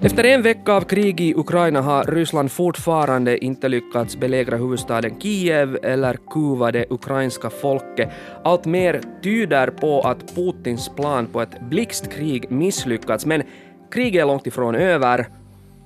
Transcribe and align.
Efter 0.00 0.24
en 0.24 0.42
vecka 0.42 0.72
av 0.72 0.80
krig 0.80 1.20
i 1.20 1.34
Ukraina 1.34 1.80
har 1.80 2.04
Ryssland 2.04 2.52
fortfarande 2.52 3.44
inte 3.44 3.68
lyckats 3.68 4.16
belägra 4.16 4.56
huvudstaden 4.56 5.20
Kiev 5.20 5.78
eller 5.82 6.18
kuva 6.30 6.72
det 6.72 6.86
ukrainska 6.90 7.50
folket. 7.50 8.08
Allt 8.44 8.64
mer 8.64 9.00
tyder 9.22 9.70
på 9.70 10.00
att 10.00 10.34
Putins 10.34 10.88
plan 10.96 11.26
på 11.26 11.42
ett 11.42 11.60
blixtkrig 11.60 12.50
misslyckats, 12.50 13.26
men 13.26 13.42
kriget 13.90 14.22
är 14.22 14.26
långt 14.26 14.46
ifrån 14.46 14.74
över. 14.74 15.26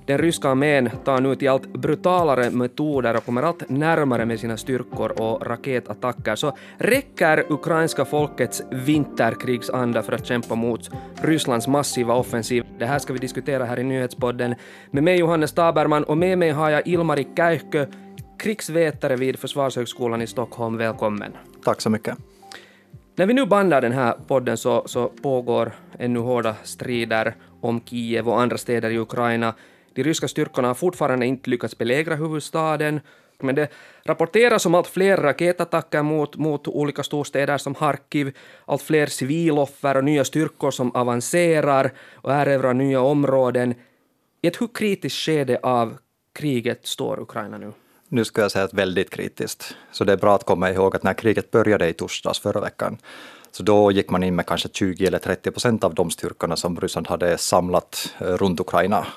Den 0.05 0.17
ryska 0.17 0.49
armén 0.49 0.89
tar 1.03 1.21
nu 1.21 1.35
till 1.35 1.49
allt 1.49 1.73
brutalare 1.73 2.49
metoder 2.49 3.17
och 3.17 3.25
kommer 3.25 3.43
allt 3.43 3.69
närmare 3.69 4.25
med 4.25 4.39
sina 4.39 4.57
styrkor 4.57 5.21
och 5.21 5.47
raketattacker. 5.47 6.35
Så 6.35 6.57
räcker 6.77 7.45
ukrainska 7.49 8.05
folkets 8.05 8.63
vinterkrigsanda 8.71 10.03
för 10.03 10.13
att 10.13 10.25
kämpa 10.25 10.55
mot 10.55 10.89
Rysslands 11.21 11.67
massiva 11.67 12.13
offensiv? 12.13 12.65
Det 12.79 12.85
här 12.85 12.99
ska 12.99 13.13
vi 13.13 13.19
diskutera 13.19 13.65
här 13.65 13.79
i 13.79 13.83
nyhetspodden 13.83 14.55
med 14.91 15.03
mig 15.03 15.19
Johannes 15.19 15.51
Taberman 15.51 16.03
och 16.03 16.17
med 16.17 16.37
mig 16.37 16.49
har 16.49 16.69
jag 16.69 16.87
Ilmari 16.87 17.27
Käihkö, 17.35 17.85
krigsvetare 18.39 19.15
vid 19.15 19.39
Försvarshögskolan 19.39 20.21
i 20.21 20.27
Stockholm. 20.27 20.77
Välkommen. 20.77 21.31
Tack 21.63 21.81
så 21.81 21.89
mycket. 21.89 22.17
När 23.15 23.25
vi 23.25 23.33
nu 23.33 23.45
bandar 23.45 23.81
den 23.81 23.91
här 23.91 24.13
podden 24.27 24.57
så, 24.57 24.83
så 24.85 25.07
pågår 25.07 25.71
ännu 25.99 26.19
hårda 26.19 26.55
strider 26.63 27.35
om 27.61 27.81
Kiev 27.85 28.29
och 28.29 28.41
andra 28.41 28.57
städer 28.57 28.89
i 28.89 28.97
Ukraina. 28.97 29.53
De 29.95 30.03
ryska 30.03 30.27
styrkorna 30.27 30.67
har 30.67 30.75
fortfarande 30.75 31.25
inte 31.25 31.49
lyckats 31.49 31.77
belägra 31.77 32.15
huvudstaden, 32.15 33.01
men 33.39 33.55
det 33.55 33.67
rapporteras 34.03 34.65
om 34.65 34.75
allt 34.75 34.87
fler 34.87 35.17
raketattacker 35.17 36.03
mot, 36.03 36.35
mot 36.35 36.67
olika 36.67 37.03
storstäder 37.03 37.57
som 37.57 37.75
Harkiv, 37.75 38.37
allt 38.65 38.81
fler 38.81 39.07
civiloffer 39.07 39.97
och 39.97 40.03
nya 40.03 40.23
styrkor 40.23 40.71
som 40.71 40.95
avancerar 40.95 41.91
och 42.13 42.33
erövrar 42.33 42.73
nya 42.73 43.01
områden. 43.01 43.75
I 44.41 44.47
ett 44.47 44.61
hur 44.61 44.67
kritiskt 44.73 45.19
skede 45.19 45.59
av 45.63 45.97
kriget 46.33 46.87
står 46.87 47.19
Ukraina 47.19 47.57
nu? 47.57 47.71
Nu 48.07 48.25
skulle 48.25 48.43
jag 48.43 48.51
säga 48.51 48.65
att 48.65 48.73
väldigt 48.73 49.09
kritiskt. 49.09 49.75
Så 49.91 50.03
det 50.03 50.13
är 50.13 50.17
bra 50.17 50.35
att 50.35 50.43
komma 50.43 50.71
ihåg 50.71 50.95
att 50.95 51.03
när 51.03 51.13
kriget 51.13 51.51
började 51.51 51.89
i 51.89 51.93
torsdags 51.93 52.39
förra 52.39 52.61
veckan, 52.61 52.97
så 53.51 53.63
då 53.63 53.91
gick 53.91 54.09
man 54.09 54.23
in 54.23 54.35
med 54.35 54.45
kanske 54.45 54.69
20 54.69 55.05
eller 55.05 55.19
30 55.19 55.51
procent 55.51 55.83
av 55.83 55.93
de 55.93 56.11
styrkorna 56.11 56.55
som 56.55 56.79
Ryssland 56.79 57.07
hade 57.07 57.37
samlat 57.37 58.13
eh, 58.19 58.25
runt 58.25 58.59
Ukraina 58.59 59.07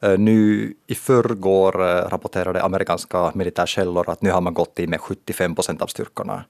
nu 0.00 0.74
i 0.86 0.94
förrgår 0.94 1.82
eh, 1.82 2.08
rapporterade 2.08 2.62
amerikanska 2.62 3.32
militärkällor 3.34 4.10
att 4.10 4.22
nu 4.22 4.30
har 4.30 4.40
man 4.40 4.54
gått 4.54 4.78
in 4.78 4.90
med 4.90 5.00
75 5.00 5.54
procent 5.54 5.82
av 5.82 5.86
styrkorna. 5.86 6.44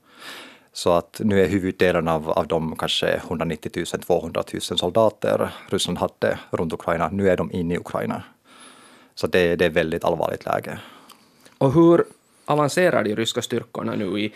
Så 0.72 0.92
att 0.92 1.20
nu 1.24 1.42
är 1.42 1.48
huvuddelen 1.48 2.08
av, 2.08 2.30
av 2.30 2.46
de 2.46 2.76
kanske 2.76 3.14
190 3.14 3.72
000, 3.76 3.86
200 3.86 4.42
000 4.52 4.60
soldater 4.60 5.50
Ryssland 5.68 5.98
hade 5.98 6.38
runt 6.50 6.72
Ukraina, 6.72 7.08
nu 7.08 7.28
är 7.28 7.36
de 7.36 7.52
inne 7.52 7.74
i 7.74 7.78
Ukraina. 7.78 8.22
Så 9.14 9.26
det, 9.26 9.56
det 9.56 9.64
är 9.64 9.70
väldigt 9.70 10.04
allvarligt 10.04 10.44
läge. 10.44 10.78
Och 11.58 11.72
hur 11.72 12.04
avancerar 12.44 13.04
de 13.04 13.16
ryska 13.16 13.42
styrkorna 13.42 13.94
nu 13.94 14.20
i, 14.20 14.32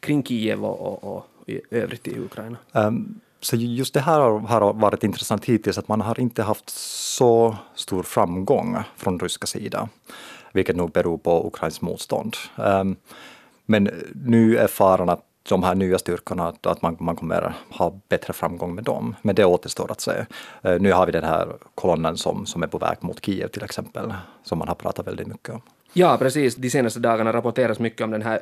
kring 0.00 0.24
Kiev 0.24 0.64
och, 0.64 0.80
och, 0.80 1.16
och 1.16 1.26
i 1.46 1.60
övrigt 1.70 2.08
i 2.08 2.18
Ukraina? 2.18 2.56
Um, 2.72 3.20
så 3.40 3.56
just 3.56 3.94
det 3.94 4.00
här 4.00 4.20
har 4.20 4.72
varit 4.72 5.04
intressant 5.04 5.44
hittills, 5.44 5.78
att 5.78 5.88
man 5.88 6.00
har 6.00 6.20
inte 6.20 6.42
haft 6.42 6.70
så 6.70 7.56
stor 7.74 8.02
framgång 8.02 8.76
från 8.96 9.20
ryska 9.20 9.46
sidan, 9.46 9.88
vilket 10.52 10.76
nog 10.76 10.90
beror 10.90 11.18
på 11.18 11.46
Ukrains 11.46 11.80
motstånd. 11.80 12.36
Um, 12.56 12.96
men 13.66 13.90
nu 14.14 14.56
är 14.56 14.66
faran 14.66 15.08
att 15.08 15.24
de 15.48 15.62
här 15.62 15.74
nya 15.74 15.98
styrkorna, 15.98 16.54
att 16.62 16.82
man, 16.82 16.96
man 17.00 17.16
kommer 17.16 17.54
ha 17.70 18.00
bättre 18.08 18.32
framgång 18.32 18.74
med 18.74 18.84
dem. 18.84 19.14
Men 19.22 19.34
det 19.34 19.44
återstår 19.44 19.92
att 19.92 20.00
se. 20.00 20.26
Uh, 20.66 20.80
nu 20.80 20.92
har 20.92 21.06
vi 21.06 21.12
den 21.12 21.24
här 21.24 21.56
kolonnen 21.74 22.16
som, 22.16 22.46
som 22.46 22.62
är 22.62 22.66
på 22.66 22.78
väg 22.78 22.96
mot 23.00 23.24
Kiev 23.24 23.48
till 23.48 23.64
exempel, 23.64 24.14
som 24.42 24.58
man 24.58 24.68
har 24.68 24.74
pratat 24.74 25.06
väldigt 25.06 25.26
mycket 25.26 25.54
om. 25.54 25.60
Ja, 25.92 26.16
precis. 26.18 26.56
De 26.56 26.70
senaste 26.70 27.00
dagarna 27.00 27.32
rapporteras 27.32 27.78
mycket 27.78 28.04
om 28.04 28.10
den 28.10 28.22
här 28.22 28.40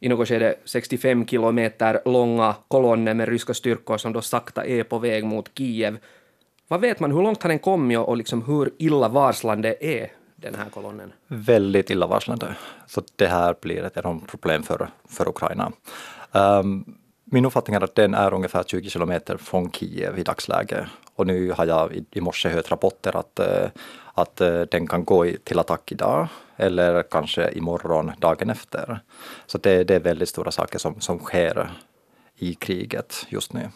i 0.00 0.08
något 0.08 0.28
skede 0.28 0.54
65 0.64 1.26
kilometer 1.26 2.00
långa 2.04 2.54
kolonner 2.68 3.14
med 3.14 3.28
ryska 3.28 3.54
styrkor 3.54 3.98
som 3.98 4.12
då 4.12 4.22
sakta 4.22 4.64
är 4.64 4.82
på 4.82 4.98
väg 4.98 5.24
mot 5.24 5.50
Kiev. 5.58 5.98
Vad 6.68 6.80
vet 6.80 7.00
man, 7.00 7.12
hur 7.12 7.22
långt 7.22 7.42
har 7.42 7.50
den 7.50 7.58
kommit 7.58 7.98
och 7.98 8.16
liksom 8.16 8.42
hur 8.42 8.70
illavarslande 8.78 9.76
är 9.80 10.12
den 10.36 10.54
här 10.54 10.70
kolonnen? 10.70 11.12
Väldigt 11.26 11.90
illavarslande. 11.90 12.56
Så 12.86 13.02
det 13.16 13.26
här 13.26 13.54
blir 13.60 13.84
ett 13.84 13.96
enormt 13.96 14.28
problem 14.28 14.62
för, 14.62 14.88
för 15.08 15.28
Ukraina. 15.28 15.72
Um, 16.32 16.98
min 17.30 17.44
uppfattning 17.44 17.76
är 17.76 17.84
att 17.84 17.94
den 17.94 18.14
är 18.14 18.34
ungefär 18.34 18.62
20 18.62 18.90
kilometer 18.90 19.36
från 19.36 19.72
Kiev 19.72 20.18
i 20.18 20.22
dagsläget. 20.22 20.86
Och 21.14 21.26
nu 21.26 21.52
har 21.52 21.66
jag 21.66 21.92
i, 21.92 22.04
i 22.10 22.20
morse 22.20 22.48
hört 22.48 22.70
rapporter 22.70 23.16
att, 23.16 23.38
eh, 23.38 23.68
att 24.14 24.40
eh, 24.40 24.60
den 24.60 24.86
kan 24.86 25.04
gå 25.04 25.26
till 25.44 25.58
attack 25.58 25.92
idag 25.92 26.28
eller 26.56 27.02
kanske 27.02 27.50
imorgon, 27.50 28.12
dagen 28.18 28.50
efter. 28.50 29.00
Så 29.46 29.58
det, 29.58 29.84
det 29.84 29.94
är 29.94 30.00
väldigt 30.00 30.28
stora 30.28 30.50
saker 30.50 30.78
som, 30.78 31.00
som 31.00 31.18
sker 31.18 31.70
i 32.36 32.54
kriget 32.54 33.26
just 33.28 33.52
nu. 33.52 33.68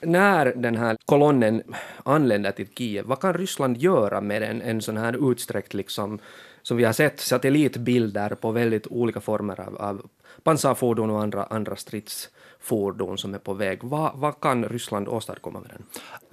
När 0.00 0.52
den 0.56 0.76
här 0.76 0.96
kolonnen 1.06 1.62
anländer 2.02 2.50
till 2.50 2.68
Kiev, 2.78 3.04
vad 3.04 3.20
kan 3.20 3.34
Ryssland 3.34 3.76
göra 3.76 4.20
med 4.20 4.42
en, 4.42 4.62
en 4.62 4.82
sån 4.82 4.96
här 4.96 5.30
utsträckt, 5.30 5.74
liksom, 5.74 6.18
som 6.62 6.76
vi 6.76 6.84
har 6.84 6.92
sett 6.92 7.20
satellitbilder 7.20 8.28
på 8.28 8.50
väldigt 8.50 8.86
olika 8.86 9.20
former 9.20 9.60
av, 9.60 9.76
av 9.76 10.06
pansarfordon 10.42 11.10
och 11.10 11.22
andra, 11.22 11.44
andra 11.44 11.76
strids 11.76 12.30
fordon 12.64 13.18
som 13.18 13.34
är 13.34 13.38
på 13.38 13.52
väg. 13.54 13.78
Vad, 13.82 14.12
vad 14.14 14.40
kan 14.40 14.64
Ryssland 14.64 15.08
åstadkomma 15.08 15.60
med 15.60 15.70
den? 15.70 15.82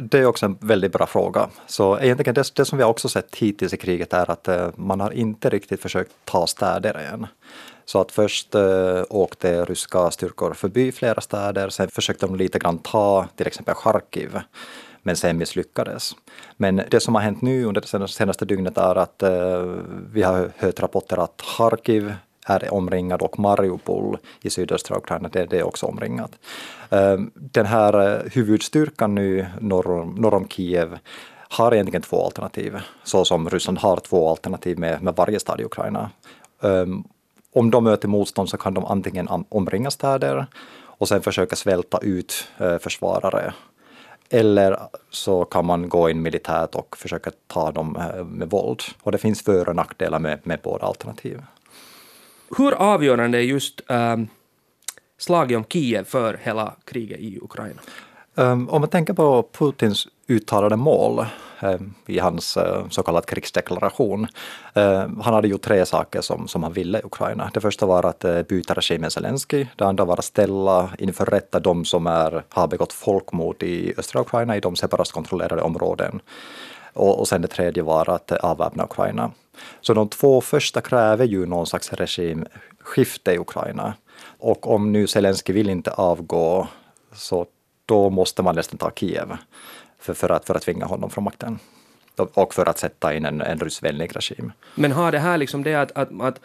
Det 0.07 0.19
är 0.19 0.25
också 0.25 0.45
en 0.45 0.57
väldigt 0.61 0.91
bra 0.91 1.05
fråga. 1.05 1.49
Så 1.67 1.99
egentligen 1.99 2.33
det, 2.33 2.55
det 2.55 2.65
som 2.65 2.77
vi 2.77 2.83
också 2.83 3.09
sett 3.09 3.35
hittills 3.35 3.73
i 3.73 3.77
kriget 3.77 4.13
är 4.13 4.31
att 4.31 4.47
eh, 4.47 4.69
man 4.75 4.99
har 4.99 5.11
inte 5.11 5.49
riktigt 5.49 5.81
försökt 5.81 6.11
ta 6.25 6.47
städer 6.47 6.93
än. 7.13 7.27
Så 7.85 8.01
att 8.01 8.11
först 8.11 8.55
eh, 8.55 9.03
åkte 9.09 9.65
ryska 9.65 10.11
styrkor 10.11 10.53
förbi 10.53 10.91
flera 10.91 11.21
städer, 11.21 11.69
sen 11.69 11.87
försökte 11.87 12.25
de 12.25 12.35
lite 12.35 12.59
grann 12.59 12.77
ta 12.77 13.27
till 13.35 13.47
exempel 13.47 13.75
Charkiv 13.75 14.39
men 15.03 15.15
sen 15.15 15.37
misslyckades. 15.37 16.15
Men 16.57 16.81
det 16.91 16.99
som 16.99 17.15
har 17.15 17.21
hänt 17.21 17.41
nu 17.41 17.65
under 17.65 17.81
det 17.81 18.07
senaste 18.07 18.45
dygnet 18.45 18.77
är 18.77 18.95
att 18.95 19.23
eh, 19.23 19.61
vi 20.13 20.23
har 20.23 20.51
hört 20.57 20.79
rapporter 20.79 21.17
att 21.17 21.41
Charkiv 21.41 22.13
är 22.45 22.73
omringad 22.73 23.21
och 23.21 23.39
Mariupol 23.39 24.17
i 24.41 24.49
sydöstra 24.49 24.97
Ukraina, 24.97 25.29
det, 25.29 25.45
det 25.45 25.59
är 25.59 25.63
också 25.63 25.85
omringat. 25.85 26.31
Ehm, 26.89 27.31
den 27.35 27.65
här 27.65 28.13
eh, 28.13 28.31
huvudstyrkan 28.31 29.15
nu 29.15 29.47
norr 29.59 29.91
om, 29.91 30.09
norr 30.09 30.33
om 30.33 30.47
Kiev 30.47 30.97
har 31.49 31.73
egentligen 31.73 32.01
två 32.01 32.25
alternativ, 32.25 32.77
så 33.03 33.25
som 33.25 33.49
Ryssland 33.49 33.77
har 33.77 33.97
två 33.97 34.29
alternativ 34.29 34.79
med, 34.79 35.01
med 35.01 35.15
varje 35.15 35.39
stad 35.39 35.61
i 35.61 35.63
Ukraina. 35.63 36.09
Ehm, 36.61 37.03
om 37.53 37.71
de 37.71 37.83
möter 37.83 38.07
motstånd 38.07 38.49
så 38.49 38.57
kan 38.57 38.73
de 38.73 38.85
antingen 38.85 39.27
omringa 39.49 39.91
städer 39.91 40.45
och 41.01 41.07
sen 41.07 41.21
försöka 41.21 41.55
svälta 41.55 41.97
ut 41.97 42.47
eh, 42.57 42.77
försvarare. 42.77 43.53
Eller 44.29 44.79
så 45.09 45.45
kan 45.45 45.65
man 45.65 45.89
gå 45.89 46.09
in 46.09 46.21
militärt 46.21 46.75
och 46.75 46.97
försöka 46.97 47.31
ta 47.47 47.71
dem 47.71 47.95
eh, 47.95 48.25
med 48.25 48.49
våld. 48.49 48.81
Och 49.03 49.11
det 49.11 49.17
finns 49.17 49.41
för 49.41 49.69
och 49.69 49.75
nackdelar 49.75 50.19
med, 50.19 50.39
med 50.43 50.59
båda 50.63 50.85
alternativen. 50.85 51.45
Hur 52.57 52.71
avgörande 52.71 53.37
är 53.37 53.41
just 53.41 53.81
um, 53.87 54.27
slaget 55.17 55.57
om 55.57 55.63
Kiev 55.63 56.03
för 56.03 56.39
hela 56.43 56.75
kriget 56.85 57.19
i 57.19 57.39
Ukraina? 57.41 57.81
Um, 58.35 58.69
om 58.69 58.81
man 58.81 58.89
tänker 58.89 59.13
på 59.13 59.47
Putins 59.51 60.07
uttalade 60.27 60.75
mål 60.75 61.25
um, 61.61 61.93
i 62.07 62.19
hans 62.19 62.57
uh, 62.57 62.89
så 62.89 63.03
kallad 63.03 63.25
krigsdeklaration. 63.25 64.27
Uh, 64.77 65.21
han 65.21 65.33
hade 65.33 65.47
gjort 65.47 65.61
tre 65.61 65.85
saker 65.85 66.21
som, 66.21 66.47
som 66.47 66.63
han 66.63 66.73
ville 66.73 66.99
i 66.99 67.03
Ukraina. 67.03 67.51
Det 67.53 67.61
första 67.61 67.85
var 67.85 68.05
att 68.05 68.25
uh, 68.25 68.41
byta 68.41 68.73
regimen 68.73 69.11
Zelensky. 69.11 69.67
Det 69.75 69.85
andra 69.85 70.05
var 70.05 70.17
att 70.17 70.25
ställa 70.25 70.89
inför 70.99 71.25
rätta 71.25 71.59
de 71.59 71.85
som 71.85 72.07
är, 72.07 72.43
har 72.49 72.67
begått 72.67 72.93
folkmord 72.93 73.63
i 73.63 73.93
östra 73.97 74.21
Ukraina 74.21 74.57
i 74.57 74.59
de 74.59 74.75
separatkontrollerade 74.75 75.61
områden. 75.61 76.21
Och, 76.93 77.19
och 77.19 77.27
sen 77.27 77.41
det 77.41 77.47
tredje 77.47 77.83
var 77.83 78.09
att 78.09 78.31
eh, 78.31 78.37
avväpna 78.37 78.83
Ukraina. 78.83 79.31
Så 79.81 79.93
de 79.93 80.09
två 80.09 80.41
första 80.41 80.81
kräver 80.81 81.25
ju 81.25 81.45
någon 81.45 81.67
slags 81.67 81.93
regimskifte 81.93 83.31
i 83.31 83.37
Ukraina. 83.37 83.93
Och 84.23 84.71
om 84.73 84.91
nu 84.91 85.07
Zelensky 85.07 85.53
vill 85.53 85.69
inte 85.69 85.91
avgå 85.91 86.67
så 87.13 87.45
då 87.85 88.09
måste 88.09 88.43
man 88.43 88.55
nästan 88.55 88.77
ta 88.77 88.91
Kiev 88.95 89.37
för, 89.99 90.13
för, 90.13 90.29
att, 90.29 90.45
för 90.45 90.55
att 90.55 90.61
tvinga 90.61 90.85
honom 90.85 91.09
från 91.09 91.23
makten 91.23 91.59
och 92.33 92.53
för 92.53 92.69
att 92.69 92.77
sätta 92.77 93.13
in 93.13 93.25
en, 93.25 93.41
en 93.41 93.59
ryssvänlig 93.59 94.15
regim. 94.15 94.51
Men 94.75 94.91
har 94.91 95.11
det 95.11 95.19
här 95.19 95.37
liksom 95.37 95.63
det 95.63 95.75
att, 95.75 95.91
att, 95.91 96.21
att 96.21 96.39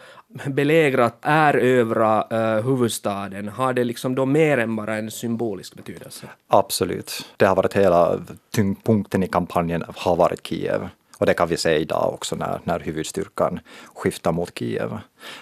belägra, 0.45 1.11
erövra 1.21 2.27
uh, 2.31 2.65
huvudstaden, 2.65 3.47
har 3.47 3.73
det 3.73 3.83
liksom 3.83 4.15
då 4.15 4.25
mer 4.25 4.57
än 4.57 4.75
bara 4.75 4.97
en 4.97 5.11
symbolisk 5.11 5.75
betydelse? 5.75 6.27
Absolut. 6.47 7.25
Det 7.37 7.45
har 7.45 7.55
varit 7.55 7.73
hela 7.73 8.19
tyngdpunkten 8.51 9.23
i 9.23 9.27
kampanjen 9.27 9.83
har 9.95 10.15
varit 10.15 10.47
Kiev. 10.47 10.89
Och 11.17 11.25
det 11.25 11.33
kan 11.33 11.47
vi 11.47 11.57
se 11.57 11.75
idag 11.75 12.13
också 12.13 12.35
när, 12.35 12.59
när 12.63 12.79
huvudstyrkan 12.79 13.59
skiftar 13.93 14.31
mot 14.31 14.59
Kiev. 14.59 14.97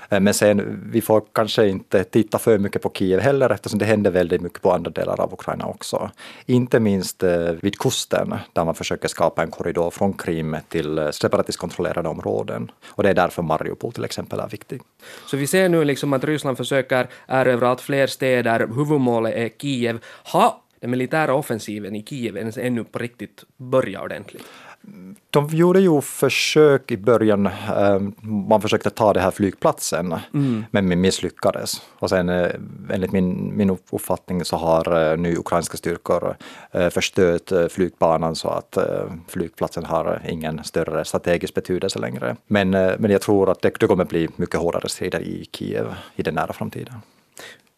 Eh, 0.10 0.20
men 0.20 0.34
sen, 0.34 0.90
vi 0.92 1.02
får 1.02 1.24
kanske 1.32 1.68
inte 1.68 2.04
titta 2.04 2.40
för 2.40 2.58
mycket 2.58 2.82
på 2.82 2.92
Kiev 2.94 3.20
heller 3.20 3.50
eftersom 3.50 3.80
det 3.80 3.86
händer 3.86 4.12
väldigt 4.12 4.42
mycket 4.42 4.62
på 4.62 4.72
andra 4.72 4.92
delar 4.92 5.22
av 5.22 5.34
Ukraina 5.34 5.66
också. 5.66 6.12
Inte 6.46 6.80
minst 6.80 7.24
eh, 7.24 7.52
vid 7.62 7.80
kusten 7.80 8.36
där 8.54 8.66
man 8.66 8.76
försöker 8.76 9.08
skapa 9.08 9.44
en 9.44 9.52
korridor 9.52 9.92
från 9.92 10.14
Krim 10.14 10.58
till 10.70 10.96
separatiskt 11.12 11.56
separatistkontrollerade 11.56 12.10
områden. 12.10 12.72
Och 12.88 13.04
det 13.04 13.10
är 13.10 13.14
därför 13.14 13.42
Mariupol 13.42 13.92
till 13.92 14.06
exempel 14.06 14.40
är 14.40 14.48
viktig. 14.48 14.82
Så 15.26 15.38
vi 15.38 15.48
ser 15.48 15.70
nu 15.70 15.84
liksom 15.84 16.14
att 16.14 16.24
Ryssland 16.24 16.58
försöker 16.58 17.08
erövra 17.28 17.70
allt 17.70 17.82
fler 17.82 18.08
städer, 18.08 18.68
huvudmålet 18.68 19.34
är 19.36 19.50
Kiev. 19.50 20.00
Har 20.24 20.54
den 20.80 20.90
militära 20.90 21.34
offensiven 21.34 21.96
i 21.96 22.04
Kiev 22.04 22.52
ännu 22.58 22.84
på 22.84 23.00
riktigt 23.00 23.44
börjat 23.58 24.04
ordentligt? 24.04 24.44
De 25.30 25.48
gjorde 25.48 25.80
ju 25.80 26.02
försök 26.02 26.92
i 26.92 26.98
början, 26.98 27.46
eh, 27.46 28.00
man 28.22 28.62
försökte 28.62 28.90
ta 28.90 29.14
den 29.14 29.24
här 29.24 29.32
flygplatsen, 29.32 30.16
mm. 30.34 30.66
men 30.72 31.02
misslyckades. 31.02 31.82
Och 32.00 32.10
sen 32.10 32.30
eh, 32.30 32.52
enligt 32.90 33.12
min, 33.12 33.58
min 33.58 33.70
uppfattning 33.70 34.46
så 34.46 34.56
har 34.56 35.12
eh, 35.12 35.18
nu 35.18 35.36
ukrainska 35.36 35.78
styrkor 35.78 36.38
förstört 36.90 37.72
flygbanan 37.72 38.36
så 38.36 38.48
att 38.48 38.78
flygplatsen 39.28 39.86
har 39.86 40.22
ingen 40.28 40.64
större 40.64 41.06
strategisk 41.06 41.54
betydelse 41.54 42.00
längre. 42.00 42.36
Men, 42.48 42.70
men 42.70 43.12
jag 43.12 43.22
tror 43.22 43.52
att 43.52 43.62
det, 43.62 43.80
det 43.80 43.88
kommer 43.88 44.06
bli 44.06 44.30
mycket 44.36 44.60
hårdare 44.60 44.90
strider 44.90 45.20
i 45.20 45.46
Kiev 45.52 45.86
i 46.16 46.24
den 46.24 46.36
nära 46.36 46.54
framtiden. 46.54 46.94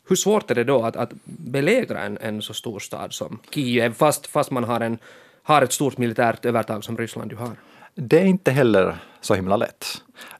Hur 0.09 0.15
svårt 0.15 0.51
är 0.51 0.55
det 0.55 0.63
då 0.63 0.83
att, 0.83 0.95
att 0.95 1.13
belägra 1.25 1.99
en, 1.99 2.17
en 2.21 2.41
så 2.41 2.53
stor 2.53 2.79
stad 2.79 3.13
som 3.13 3.39
Kiev 3.51 3.93
fast, 3.93 4.27
fast 4.27 4.51
man 4.51 4.63
har 4.63 4.79
en 4.81 4.97
har 5.47 5.61
ett 5.61 5.73
stort 5.73 5.97
militärt 5.97 6.45
övertag 6.45 6.83
som 6.83 6.97
Ryssland 6.97 7.31
ju 7.31 7.37
har. 7.37 7.51
Det 7.95 8.19
är 8.19 8.25
inte 8.25 8.51
heller 8.51 8.97
så 9.21 9.35
himla 9.35 9.57
lätt. 9.57 9.85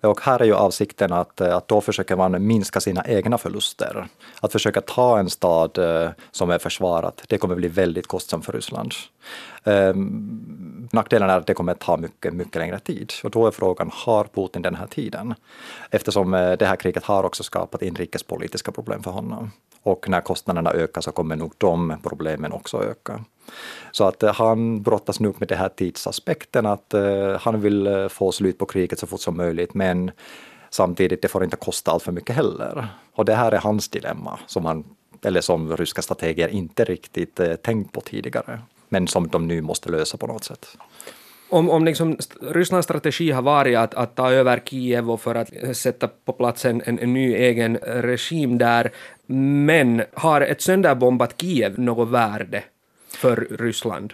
Och 0.01 0.21
här 0.21 0.39
är 0.39 0.45
ju 0.45 0.54
avsikten 0.54 1.13
att, 1.13 1.42
eh, 1.42 1.56
att 1.56 1.68
då 1.68 1.81
försöker 1.81 2.15
man 2.15 2.48
minska 2.48 2.80
sina 2.80 3.04
egna 3.07 3.38
förluster. 3.38 4.07
Att 4.42 4.51
försöka 4.51 4.81
ta 4.81 5.19
en 5.19 5.30
stad 5.30 5.77
eh, 5.77 6.09
som 6.31 6.50
är 6.50 6.57
försvarat, 6.57 7.24
det 7.27 7.38
kommer 7.38 7.56
bli 7.56 7.68
väldigt 7.68 8.07
kostsamt 8.07 8.45
för 8.45 8.54
Ryssland. 8.54 8.94
Ehm, 9.63 10.89
nackdelen 10.92 11.30
är 11.30 11.38
att 11.38 11.48
det 11.48 11.53
kommer 11.53 11.74
ta 11.74 11.98
mycket, 11.98 12.33
mycket 12.33 12.56
längre 12.56 12.80
tid. 12.80 13.13
Och 13.24 13.31
då 13.31 13.48
är 13.48 13.51
frågan, 13.51 13.92
har 13.94 14.24
Putin 14.24 14.62
den 14.62 14.75
här 14.75 14.88
tiden? 14.88 15.33
Eftersom 15.92 16.33
eh, 16.33 16.51
det 16.51 16.65
här 16.65 16.75
kriget 16.75 17.03
har 17.03 17.24
också 17.24 17.44
skapat 17.44 17.81
inrikespolitiska 17.81 18.71
problem 18.71 19.03
för 19.03 19.12
honom. 19.12 19.51
Och 19.88 20.10
när 20.10 20.22
kostnaderna 20.22 20.72
ökar 20.72 21.01
så 21.01 21.12
kommer 21.12 21.36
nog 21.36 21.54
de 21.57 21.98
problemen 22.04 22.51
också 22.51 22.84
öka. 22.84 23.24
Så 23.92 24.04
att 24.04 24.24
eh, 24.24 24.34
han 24.34 24.81
brottas 24.81 25.19
nu 25.19 25.34
med 25.38 25.48
den 25.48 25.57
här 25.57 25.69
tidsaspekten, 25.69 26.66
att 26.66 26.94
eh, 26.94 27.39
han 27.39 27.62
vill 27.62 27.88
eh, 27.88 28.07
få 28.07 28.31
slut 28.31 28.57
på 28.57 28.66
kriget 28.66 29.00
så 29.00 29.07
fort 29.07 29.22
som 29.22 29.38
möjligt, 29.38 29.74
men 29.74 30.12
samtidigt, 30.69 31.22
det 31.22 31.28
får 31.28 31.44
inte 31.44 31.56
kosta 31.56 31.92
allt 31.92 32.04
för 32.04 32.12
mycket 32.12 32.36
heller. 32.36 32.88
Och 33.13 33.25
det 33.25 33.36
här 33.36 33.51
är 33.51 33.57
hans 33.57 33.89
dilemma, 33.89 34.39
som 34.48 34.66
han, 34.66 34.84
eller 35.24 35.42
som 35.42 35.78
ryska 35.78 36.01
strateger 36.01 36.48
inte 36.48 36.84
riktigt 36.84 37.39
tänkt 37.62 37.92
på 37.92 38.01
tidigare, 38.01 38.60
men 38.89 39.07
som 39.07 39.28
de 39.28 39.48
nu 39.48 39.62
måste 39.62 39.89
lösa 39.89 40.18
på 40.18 40.28
något 40.28 40.44
sätt. 40.44 40.78
Om, 41.50 41.70
om 41.70 41.86
liksom 41.86 42.18
Rysslands 42.42 42.86
strategi 42.86 43.32
har 43.32 43.42
varit 43.42 43.78
att, 43.78 43.94
att 43.94 44.16
ta 44.16 44.32
över 44.32 44.62
Kiev 44.66 45.12
och 45.12 45.22
för 45.22 45.36
att 45.36 45.50
eh, 45.64 45.72
sätta 45.72 46.08
på 46.26 46.34
plats 46.34 46.66
en, 46.66 46.82
en, 46.86 47.00
en 47.00 47.14
ny 47.14 47.36
egen 47.36 47.78
regim 47.78 48.58
där, 48.58 48.92
men 49.26 50.04
har 50.14 50.42
ett 50.42 50.62
sönderbombat 50.62 51.42
Kiev 51.42 51.80
något 51.80 52.10
värde 52.10 52.64
för 53.10 53.48
Ryssland? 53.60 54.14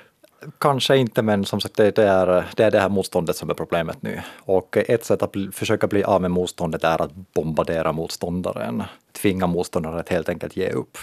Kanske 0.58 0.98
inte, 0.98 1.22
men 1.22 1.46
som 1.46 1.62
sagt 1.62 1.76
det 1.76 1.98
är, 1.98 2.46
det 2.56 2.64
är 2.64 2.72
det 2.72 2.80
här 2.80 2.90
motståndet 2.90 3.36
som 3.36 3.50
är 3.50 3.54
problemet 3.54 4.02
nu. 4.02 4.22
Och 4.40 4.78
ett 4.78 5.06
sätt 5.06 5.22
att 5.22 5.32
bli, 5.32 5.52
försöka 5.52 5.88
bli 5.88 6.04
av 6.04 6.22
med 6.22 6.32
motståndet 6.32 6.84
är 6.84 7.02
att 7.02 7.12
bombardera 7.16 7.92
motståndaren 7.92 8.84
tvinga 9.24 9.48
motståndaren 9.48 10.00
att 10.00 10.10
helt 10.10 10.30
enkelt 10.30 10.58
ge 10.58 10.70
upp. 10.70 10.98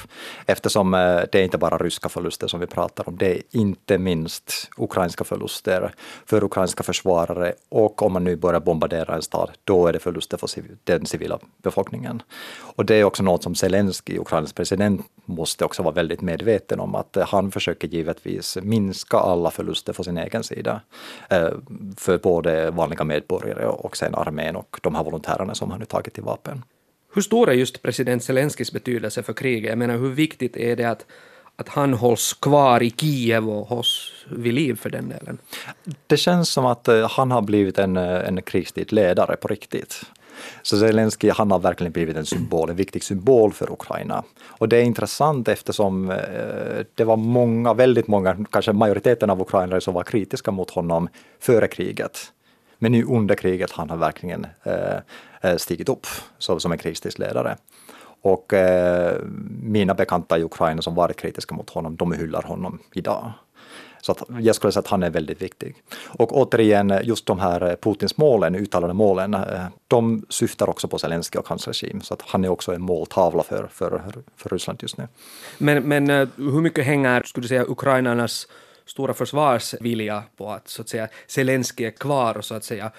Eftersom 0.46 0.94
eh, 0.94 1.20
det 1.32 1.34
är 1.34 1.42
inte 1.42 1.58
bara 1.58 1.78
ryska 1.78 2.08
förluster 2.08 2.48
som 2.48 2.60
vi 2.60 2.66
pratar 2.66 3.08
om, 3.08 3.16
det 3.16 3.36
är 3.36 3.42
inte 3.50 3.98
minst 3.98 4.70
ukrainska 4.76 5.24
förluster 5.24 5.94
för 6.26 6.44
ukrainska 6.44 6.82
försvarare 6.82 7.54
och 7.68 8.02
om 8.02 8.12
man 8.12 8.24
nu 8.24 8.36
börjar 8.36 8.60
bombardera 8.60 9.14
en 9.14 9.22
stad, 9.22 9.50
då 9.64 9.86
är 9.86 9.92
det 9.92 9.98
förluster 9.98 10.36
för 10.36 10.48
den 10.84 11.06
civila 11.06 11.38
befolkningen. 11.62 12.22
Och 12.76 12.84
det 12.84 12.94
är 12.94 13.04
också 13.04 13.22
något 13.22 13.42
som 13.42 13.54
Zelensky, 13.54 14.18
Ukrainas 14.18 14.52
president, 14.52 15.06
måste 15.24 15.64
också 15.64 15.82
vara 15.82 15.94
väldigt 15.94 16.20
medveten 16.20 16.80
om 16.80 16.94
att 16.94 17.16
eh, 17.16 17.26
han 17.26 17.50
försöker 17.50 17.88
givetvis 17.88 18.58
minska 18.62 19.16
alla 19.16 19.50
förluster 19.50 19.92
för 19.92 20.02
sin 20.02 20.18
egen 20.18 20.44
sida. 20.44 20.80
Eh, 21.30 21.50
för 21.96 22.18
både 22.18 22.70
vanliga 22.70 23.04
medborgare 23.04 23.66
och 23.66 23.96
sen 23.96 24.14
armén 24.14 24.56
och 24.56 24.80
de 24.82 24.94
här 24.94 25.04
volontärerna 25.04 25.54
som 25.54 25.70
han 25.70 25.80
nu 25.80 25.86
tagit 25.86 26.14
till 26.14 26.24
vapen. 26.24 26.62
Hur 27.12 27.22
stor 27.22 27.50
är 27.50 27.52
just 27.52 27.82
president 27.82 28.24
Zelenskis 28.24 28.72
betydelse 28.72 29.22
för 29.22 29.32
kriget? 29.32 29.68
Jag 29.68 29.78
menar, 29.78 29.96
hur 29.96 30.10
viktigt 30.10 30.56
är 30.56 30.76
det 30.76 30.84
att, 30.84 31.06
att 31.56 31.68
han 31.68 31.94
hålls 31.94 32.32
kvar 32.32 32.82
i 32.82 32.90
Kiev 32.90 33.48
och 33.50 33.66
hålls 33.66 34.12
vid 34.30 34.54
liv 34.54 34.74
för 34.74 34.90
den 34.90 35.08
delen? 35.08 35.38
Det 36.06 36.16
känns 36.16 36.48
som 36.48 36.66
att 36.66 36.88
eh, 36.88 37.10
han 37.10 37.30
har 37.30 37.42
blivit 37.42 37.78
en, 37.78 37.96
eh, 37.96 38.28
en 38.28 38.42
krigstid 38.42 38.92
ledare 38.92 39.36
på 39.36 39.48
riktigt. 39.48 40.02
Så 40.62 40.78
Zelensky 40.78 41.30
han 41.30 41.50
har 41.50 41.58
verkligen 41.58 41.92
blivit 41.92 42.16
en 42.16 42.26
symbol, 42.26 42.70
en 42.70 42.76
viktig 42.76 43.04
symbol 43.04 43.52
för 43.52 43.72
Ukraina. 43.72 44.24
Och 44.42 44.68
det 44.68 44.76
är 44.76 44.82
intressant 44.82 45.48
eftersom 45.48 46.10
eh, 46.10 46.16
det 46.94 47.04
var 47.04 47.16
många, 47.16 47.74
väldigt 47.74 48.08
många, 48.08 48.44
kanske 48.50 48.72
majoriteten 48.72 49.30
av 49.30 49.40
ukrainare 49.40 49.80
som 49.80 49.94
var 49.94 50.02
kritiska 50.02 50.50
mot 50.50 50.70
honom 50.70 51.08
före 51.40 51.68
kriget. 51.68 52.32
Men 52.82 52.92
nu 52.92 53.04
under 53.04 53.34
kriget 53.34 53.72
han 53.72 53.90
har 53.90 53.96
verkligen 53.96 54.46
eh, 54.62 54.98
eh, 55.40 55.56
stigit 55.56 55.88
upp 55.88 56.06
som, 56.38 56.60
som 56.60 56.72
en 56.72 56.78
krigsledare. 56.78 57.56
Och 58.22 58.54
eh, 58.54 59.16
mina 59.62 59.94
bekanta 59.94 60.38
i 60.38 60.42
Ukraina 60.42 60.82
som 60.82 60.94
varit 60.94 61.16
kritiska 61.16 61.54
mot 61.54 61.70
honom, 61.70 61.96
de 61.96 62.12
hyllar 62.12 62.42
honom 62.42 62.78
idag. 62.92 63.32
Så 64.02 64.12
att 64.12 64.22
jag 64.40 64.54
skulle 64.56 64.72
säga 64.72 64.80
att 64.80 64.86
han 64.86 65.02
är 65.02 65.10
väldigt 65.10 65.42
viktig. 65.42 65.74
Och 66.06 66.36
återigen, 66.36 66.94
just 67.02 67.26
de 67.26 67.38
här 67.38 67.76
Putins 67.80 68.16
målen, 68.16 68.54
uttalade 68.54 68.92
målen, 68.94 69.34
eh, 69.34 69.64
de 69.88 70.26
syftar 70.28 70.70
också 70.70 70.88
på 70.88 70.98
Zelenskyj 70.98 71.38
och 71.38 71.48
hans 71.48 71.68
regim. 71.68 72.00
Så 72.00 72.14
att 72.14 72.22
han 72.22 72.44
är 72.44 72.48
också 72.48 72.74
en 72.74 72.82
måltavla 72.82 73.42
för, 73.42 73.68
för, 73.72 74.02
för 74.36 74.50
Ryssland 74.50 74.78
just 74.82 74.98
nu. 74.98 75.08
Men, 75.58 75.82
men 75.82 76.10
eh, 76.10 76.28
hur 76.36 76.60
mycket 76.60 76.84
hänger, 76.84 77.22
skulle 77.22 77.44
du 77.44 77.48
säga, 77.48 77.64
ukrainarnas 77.68 78.46
stora 78.90 79.14
försvarsvilja 79.14 80.22
på 80.36 80.50
att 80.50 80.68
så 80.68 80.82
att 80.82 80.88
säga 80.88 81.08
Zelensky 81.26 81.84
är 81.84 81.90
kvar 81.90 82.36
och 82.36 82.44
så 82.44 82.54
att 82.54 82.64
säga 82.64 82.92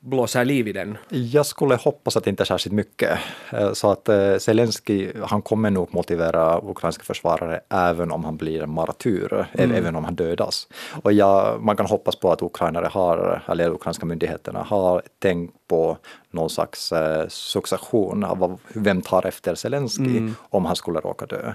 blåser 0.00 0.44
liv 0.44 0.68
i 0.68 0.72
den? 0.72 0.98
Jag 1.08 1.46
skulle 1.46 1.74
hoppas 1.74 2.16
att 2.16 2.26
inte 2.26 2.44
särskilt 2.44 2.74
mycket. 2.74 3.18
Eh, 3.52 3.72
så 3.72 3.90
att 3.90 4.08
eh, 4.08 4.36
Zelensky, 4.36 5.12
han 5.24 5.42
kommer 5.42 5.70
nog 5.70 5.94
motivera 5.94 6.60
ukrainska 6.70 7.04
försvarare 7.04 7.60
även 7.68 8.10
om 8.10 8.24
han 8.24 8.36
blir 8.36 8.62
en 8.62 8.70
martyr, 8.70 9.46
mm. 9.52 9.76
även 9.76 9.96
om 9.96 10.04
han 10.04 10.14
dödas. 10.14 10.68
Och 11.02 11.12
ja, 11.12 11.56
man 11.60 11.76
kan 11.76 11.86
hoppas 11.86 12.16
på 12.16 12.32
att 12.32 12.42
ukrainare 12.42 12.86
har, 12.86 13.42
eller 13.48 13.70
ukrainska 13.70 14.06
myndigheterna 14.06 14.62
har 14.62 15.02
tänkt 15.18 15.54
på 15.68 15.98
någon 16.30 16.50
slags 16.50 16.92
eh, 16.92 17.28
succession 17.28 18.24
av 18.24 18.60
vem 18.74 19.02
tar 19.02 19.26
efter 19.26 19.54
Zelensky 19.54 20.18
mm. 20.18 20.34
om 20.50 20.64
han 20.64 20.76
skulle 20.76 21.00
råka 21.00 21.26
dö. 21.26 21.52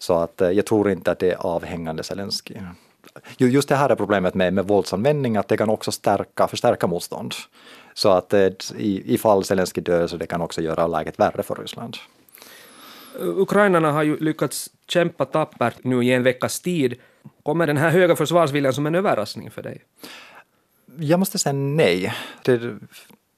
Så 0.00 0.14
att 0.14 0.40
eh, 0.40 0.50
jag 0.50 0.66
tror 0.66 0.90
inte 0.90 1.10
att 1.10 1.18
det 1.18 1.30
är 1.30 1.36
avhängande 1.36 2.02
Zelensky. 2.02 2.54
Just 3.38 3.68
det 3.68 3.76
här 3.76 3.90
är 3.90 3.94
problemet 3.94 4.34
med, 4.34 4.54
med 4.54 4.66
våldsanvändning, 4.66 5.36
att 5.36 5.48
det 5.48 5.56
kan 5.56 5.70
också 5.70 5.92
stärka, 5.92 6.48
förstärka 6.48 6.86
motstånd. 6.86 7.34
Så 7.94 8.08
att 8.08 8.32
eh, 8.32 8.46
i, 8.76 9.14
ifall 9.14 9.44
Zelensky 9.44 9.80
dör 9.80 10.06
så 10.06 10.16
det 10.16 10.26
kan 10.26 10.40
också 10.40 10.60
göra 10.60 10.86
läget 10.86 11.18
värre 11.18 11.42
för 11.42 11.54
Ryssland. 11.54 11.96
Ukrainarna 13.20 13.92
har 13.92 14.02
ju 14.02 14.16
lyckats 14.16 14.70
kämpa 14.88 15.24
tappert 15.24 15.74
nu 15.82 16.04
i 16.04 16.12
en 16.12 16.22
veckas 16.22 16.60
tid. 16.60 16.94
Kommer 17.42 17.66
den 17.66 17.76
här 17.76 17.90
höga 17.90 18.16
försvarsviljan 18.16 18.72
som 18.72 18.86
en 18.86 18.94
överraskning 18.94 19.50
för 19.50 19.62
dig? 19.62 19.82
Jag 20.98 21.18
måste 21.18 21.38
säga 21.38 21.52
nej. 21.52 22.14
Det, 22.44 22.58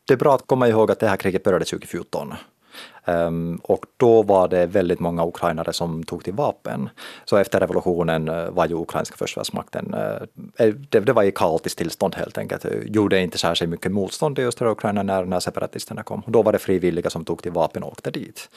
det 0.04 0.12
är 0.12 0.16
bra 0.16 0.34
att 0.34 0.46
komma 0.46 0.68
ihåg 0.68 0.90
att 0.90 1.00
det 1.00 1.08
här 1.08 1.16
kriget 1.16 1.42
började 1.42 1.64
2014. 1.64 2.34
Um, 3.10 3.60
och 3.62 3.86
då 3.96 4.22
var 4.22 4.48
det 4.48 4.66
väldigt 4.66 5.00
många 5.00 5.26
ukrainare 5.26 5.72
som 5.72 6.04
tog 6.04 6.24
till 6.24 6.32
vapen. 6.32 6.88
Så 7.24 7.36
efter 7.36 7.60
revolutionen 7.60 8.28
eh, 8.28 8.50
var 8.50 8.66
ju 8.66 8.74
ukrainska 8.74 9.16
försvarsmakten, 9.16 9.94
uh, 9.94 10.74
det, 10.88 11.00
det, 11.00 11.12
var 11.12 11.22
i 11.22 11.32
kaotiskt 11.32 11.78
tillstånd 11.78 12.14
helt 12.14 12.38
enkelt, 12.38 12.64
gjorde 12.84 13.20
inte 13.20 13.38
särskilt 13.38 13.70
mycket 13.70 13.92
motstånd 13.92 14.38
i 14.38 14.44
östra 14.44 14.70
Ukraina 14.70 15.02
när, 15.02 15.24
när 15.24 15.40
separatisterna 15.40 16.02
kom. 16.02 16.22
Då 16.26 16.42
var 16.42 16.52
det 16.52 16.58
frivilliga 16.58 17.10
som 17.10 17.24
tog 17.24 17.42
till 17.42 17.52
vapen 17.52 17.82
och 17.82 17.92
åkte 17.92 18.10
dit. 18.10 18.48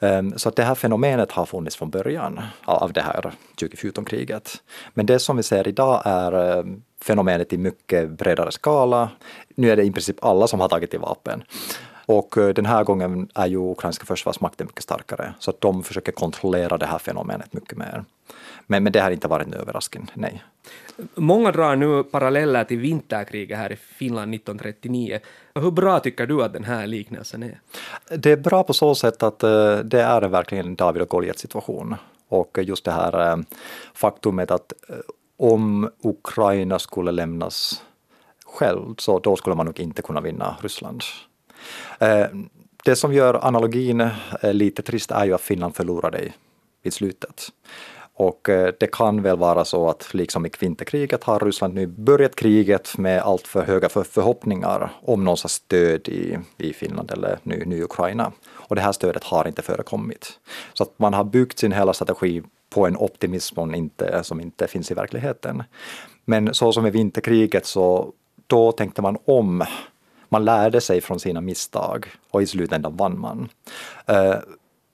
Um, 0.00 0.38
så 0.38 0.48
att 0.48 0.56
det 0.56 0.62
här 0.62 0.74
fenomenet 0.74 1.32
har 1.32 1.46
funnits 1.46 1.76
från 1.76 1.90
början 1.90 2.40
av 2.64 2.92
det 2.92 3.00
här 3.00 3.32
2014-kriget. 3.60 4.62
Men 4.94 5.06
det 5.06 5.18
som 5.18 5.36
vi 5.36 5.42
ser 5.42 5.68
idag 5.68 6.02
är 6.04 6.58
ehm, 6.58 6.82
fenomenet 7.02 7.52
i 7.52 7.58
mycket 7.58 8.10
bredare 8.10 8.52
skala. 8.52 9.10
Nu 9.54 9.70
är 9.70 9.76
det 9.76 9.82
i 9.82 9.90
princip 9.90 10.24
alla 10.24 10.46
som 10.46 10.60
har 10.60 10.68
tagit 10.68 10.90
till 10.90 11.00
vapen. 11.00 11.42
Och 12.06 12.38
eh, 12.38 12.48
den 12.48 12.66
här 12.66 12.84
gången 12.84 13.28
är 13.34 13.46
ju 13.46 13.58
ukrainska 13.58 14.06
försvarsmakten 14.06 14.66
mycket 14.66 14.82
starkare, 14.82 15.34
så 15.38 15.50
att 15.50 15.60
de 15.60 15.82
försöker 15.82 16.12
kontrollera 16.12 16.78
det 16.78 16.86
här 16.86 16.98
fenomenet 16.98 17.52
mycket 17.52 17.78
mer. 17.78 18.04
Men, 18.66 18.82
men 18.82 18.92
det 18.92 19.00
har 19.00 19.10
inte 19.10 19.28
varit 19.28 19.46
en 19.46 19.54
överraskning, 19.54 20.10
nej. 20.14 20.42
Många 21.14 21.52
drar 21.52 21.76
nu 21.76 22.04
paralleller 22.04 22.64
till 22.64 22.78
vinterkriget 22.78 23.58
här 23.58 23.72
i 23.72 23.76
Finland 23.76 24.34
1939. 24.34 25.18
Hur 25.54 25.70
bra 25.70 26.00
tycker 26.00 26.26
du 26.26 26.42
att 26.42 26.52
den 26.52 26.64
här 26.64 26.86
liknelsen 26.86 27.42
är? 27.42 27.60
Det 28.16 28.32
är 28.32 28.36
bra 28.36 28.62
på 28.62 28.72
så 28.72 28.94
sätt 28.94 29.22
att 29.22 29.44
uh, 29.44 29.76
det 29.76 30.00
är 30.00 30.28
verkligen 30.28 30.66
en 30.66 30.74
David 30.74 31.02
och 31.02 31.08
Goliat 31.08 31.38
situation. 31.38 31.94
Och 32.28 32.58
just 32.62 32.84
det 32.84 32.92
här 32.92 33.36
uh, 33.36 33.44
faktumet 33.94 34.50
att 34.50 34.72
om 35.38 35.90
Ukraina 36.02 36.78
skulle 36.78 37.12
lämnas 37.12 37.82
själv 38.46 38.94
så 38.98 39.18
då 39.18 39.36
skulle 39.36 39.56
man 39.56 39.66
nog 39.66 39.80
inte 39.80 40.02
kunna 40.02 40.20
vinna 40.20 40.56
Ryssland. 40.60 41.02
Eh, 41.98 42.26
det 42.84 42.96
som 42.96 43.12
gör 43.12 43.46
analogin 43.46 44.00
eh, 44.00 44.52
lite 44.52 44.82
trist 44.82 45.10
är 45.10 45.24
ju 45.24 45.34
att 45.34 45.40
Finland 45.40 45.76
förlorade 45.76 46.32
i 46.82 46.90
slutet. 46.90 47.48
Och 48.18 48.48
eh, 48.48 48.74
det 48.80 48.86
kan 48.86 49.22
väl 49.22 49.36
vara 49.36 49.64
så 49.64 49.88
att 49.88 50.14
liksom 50.14 50.46
i 50.46 50.50
vinterkriget 50.60 51.24
har 51.24 51.40
Ryssland 51.40 51.74
nu 51.74 51.86
börjat 51.86 52.36
kriget 52.36 52.98
med 52.98 53.22
allt 53.22 53.46
för 53.46 53.62
höga 53.62 53.88
förhoppningar 53.88 54.90
om 55.02 55.24
någon 55.24 55.36
sorts 55.36 55.54
stöd 55.54 56.08
i, 56.08 56.38
i 56.58 56.72
Finland 56.72 57.10
eller 57.10 57.38
nu, 57.42 57.62
nu 57.66 57.82
Ukraina. 57.82 58.32
Och 58.46 58.76
det 58.76 58.82
här 58.82 58.92
stödet 58.92 59.24
har 59.24 59.48
inte 59.48 59.62
förekommit. 59.62 60.38
Så 60.72 60.82
att 60.82 60.98
man 60.98 61.14
har 61.14 61.24
byggt 61.24 61.58
sin 61.58 61.72
hela 61.72 61.92
strategi 61.92 62.42
på 62.70 62.86
en 62.86 62.96
optimism 62.96 63.54
som 63.54 63.74
inte, 63.74 64.24
som 64.24 64.40
inte 64.40 64.66
finns 64.66 64.90
i 64.90 64.94
verkligheten. 64.94 65.62
Men 66.24 66.54
så 66.54 66.72
som 66.72 66.86
i 66.86 66.90
vinterkriget 66.90 67.66
så 67.66 68.12
då 68.46 68.72
tänkte 68.72 69.02
man 69.02 69.16
om. 69.24 69.64
Man 70.36 70.44
lärde 70.44 70.80
sig 70.80 71.00
från 71.00 71.20
sina 71.20 71.40
misstag 71.40 72.06
och 72.30 72.42
i 72.42 72.46
slutändan 72.46 72.96
vann 72.96 73.20
man. 73.20 73.48
Uh, 74.10 74.36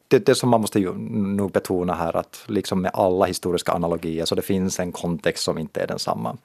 det, 0.08 0.26
det 0.26 0.34
som 0.34 0.48
man 0.48 0.60
måste 0.60 0.80
ju 0.80 0.92
nog 1.08 1.52
betona 1.52 1.94
här 1.94 2.16
att 2.16 2.44
liksom 2.46 2.82
med 2.82 2.90
alla 2.94 3.24
historiska 3.24 3.72
analogier 3.72 4.24
så 4.24 4.34
det 4.34 4.42
finns 4.42 4.80
en 4.80 4.92
kontext 4.92 5.44
som 5.44 5.58
inte 5.58 5.80
är 5.80 5.86
densamma. 5.86 6.36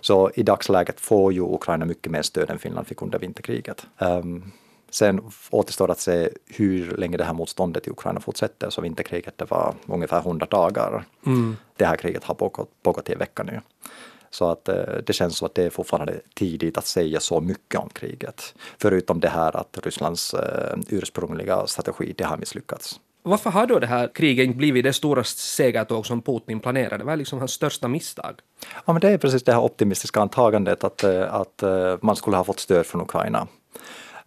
Så 0.00 0.30
i 0.34 0.42
dagsläget 0.42 1.00
får 1.00 1.32
ju 1.32 1.40
Ukraina 1.40 1.84
mycket 1.84 2.12
mer 2.12 2.22
stöd 2.22 2.50
än 2.50 2.58
Finland 2.58 2.86
fick 2.86 3.02
under 3.02 3.18
vinterkriget. 3.18 3.86
Um, 3.98 4.52
Sen 4.90 5.20
återstår 5.50 5.90
att 5.90 6.00
se 6.00 6.28
hur 6.46 6.96
länge 6.96 7.16
det 7.16 7.24
här 7.24 7.34
motståndet 7.34 7.86
i 7.86 7.90
Ukraina 7.90 8.20
fortsätter. 8.20 8.70
Så 8.70 8.80
vinterkriget 8.80 9.38
det 9.38 9.50
var 9.50 9.74
ungefär 9.86 10.18
100 10.18 10.46
dagar. 10.50 11.04
Mm. 11.26 11.56
Det 11.76 11.84
här 11.84 11.96
kriget 11.96 12.24
har 12.24 12.34
pågått, 12.34 12.70
pågått 12.82 13.08
i 13.08 13.12
en 13.12 13.18
vecka 13.18 13.42
nu. 13.42 13.60
Så 14.34 14.50
att 14.50 14.68
eh, 14.68 14.74
det 15.06 15.12
känns 15.12 15.38
som 15.38 15.46
att 15.46 15.54
det 15.54 15.62
är 15.62 15.70
fortfarande 15.70 16.20
tidigt 16.34 16.78
att 16.78 16.86
säga 16.86 17.20
så 17.20 17.40
mycket 17.40 17.80
om 17.80 17.88
kriget. 17.88 18.54
Förutom 18.78 19.20
det 19.20 19.28
här 19.28 19.56
att 19.56 19.78
Rysslands 19.82 20.34
eh, 20.34 20.78
ursprungliga 20.88 21.66
strategi, 21.66 22.14
det 22.18 22.24
har 22.24 22.36
misslyckats. 22.36 23.00
Varför 23.22 23.50
har 23.50 23.66
då 23.66 23.78
det 23.78 23.86
här 23.86 24.10
kriget 24.14 24.56
blivit 24.56 24.84
det 24.84 24.92
stora 24.92 25.24
segertåg 25.24 26.06
som 26.06 26.22
Putin 26.22 26.60
planerade? 26.60 27.04
Vad 27.04 27.12
är 27.12 27.16
liksom 27.16 27.38
hans 27.38 27.52
största 27.52 27.88
misstag? 27.88 28.34
Ja, 28.84 28.92
men 28.92 29.00
det 29.00 29.08
är 29.08 29.18
precis 29.18 29.44
det 29.44 29.52
här 29.52 29.60
optimistiska 29.60 30.20
antagandet 30.20 30.84
att, 30.84 31.04
eh, 31.04 31.34
att 31.34 31.62
man 32.02 32.16
skulle 32.16 32.36
ha 32.36 32.44
fått 32.44 32.60
stöd 32.60 32.86
från 32.86 33.00
Ukraina. 33.00 33.46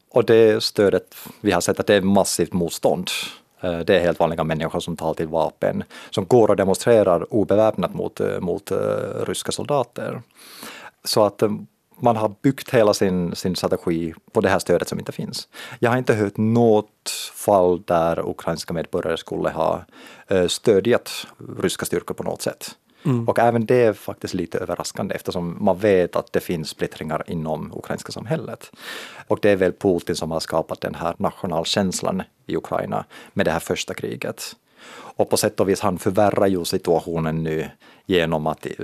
Och 0.10 0.26
det 0.26 0.64
stödet, 0.64 1.16
vi 1.42 1.52
har 1.52 1.62
sett 1.62 1.80
att 1.80 1.88
det 1.88 1.96
är 1.96 2.02
massivt 2.02 2.54
motstånd. 2.54 3.10
Eh, 3.62 3.80
det 3.80 3.96
är 3.96 4.00
helt 4.00 4.20
vanliga 4.20 4.44
människor 4.44 4.80
som 4.80 4.98
tar 4.98 5.14
till 5.14 5.28
vapen, 5.28 5.84
som 6.10 6.26
går 6.26 6.50
och 6.50 6.56
demonstrerar 6.56 7.34
obeväpnat 7.34 7.94
mot, 7.94 8.20
eh, 8.20 8.40
mot 8.40 8.72
eh, 8.72 8.78
ryska 9.26 9.52
soldater. 9.52 10.22
Så 11.04 11.26
att 11.26 11.44
man 12.00 12.16
har 12.16 12.36
byggt 12.42 12.74
hela 12.74 12.94
sin, 12.94 13.36
sin 13.36 13.56
strategi 13.56 14.14
på 14.32 14.42
det 14.42 14.50
här 14.50 14.60
stödet 14.60 14.88
som 14.88 15.00
inte 15.00 15.12
finns. 15.12 15.48
Jag 15.80 15.90
har 15.90 15.98
inte 15.98 16.14
hört 16.14 16.38
något 16.38 17.10
fall 17.34 17.82
där 17.86 18.30
ukrainska 18.30 18.74
medborgare 18.74 19.18
skulle 19.18 19.50
ha 19.50 19.86
stödjat 20.48 21.28
ryska 21.60 21.86
styrkor 21.86 22.14
på 22.14 22.24
något 22.24 22.42
sätt. 22.42 22.72
Mm. 23.08 23.28
Och 23.28 23.40
även 23.40 23.66
det 23.66 23.76
är 23.76 23.94
faktiskt 23.94 24.34
lite 24.34 24.58
överraskande 24.58 25.16
eftersom 25.16 25.58
man 25.60 25.78
vet 25.78 26.16
att 26.16 26.34
det 26.34 26.40
finns 26.40 26.70
splittringar 26.70 27.24
inom 27.28 27.74
ukrainska 27.76 28.12
samhället. 28.12 28.72
Och 29.28 29.40
det 29.42 29.50
är 29.50 29.56
väl 29.56 29.74
Putin 29.74 30.16
som 30.16 30.32
har 30.32 30.40
skapat 30.40 30.82
den 30.82 30.96
här 30.96 31.16
nationalkänslan 31.18 32.24
i 32.46 32.56
Ukraina 32.56 33.06
med 33.34 33.46
det 33.46 33.52
här 33.52 33.60
första 33.60 33.94
kriget. 33.94 34.56
Och 34.90 35.30
på 35.30 35.38
sätt 35.38 35.60
och 35.60 35.70
vis 35.70 35.80
han 35.80 35.98
förvärrar 35.98 36.48
ju 36.48 36.66
situationen 36.66 37.44
nu 37.44 37.70
genom 38.06 38.48
att, 38.48 38.66
eh, 38.66 38.76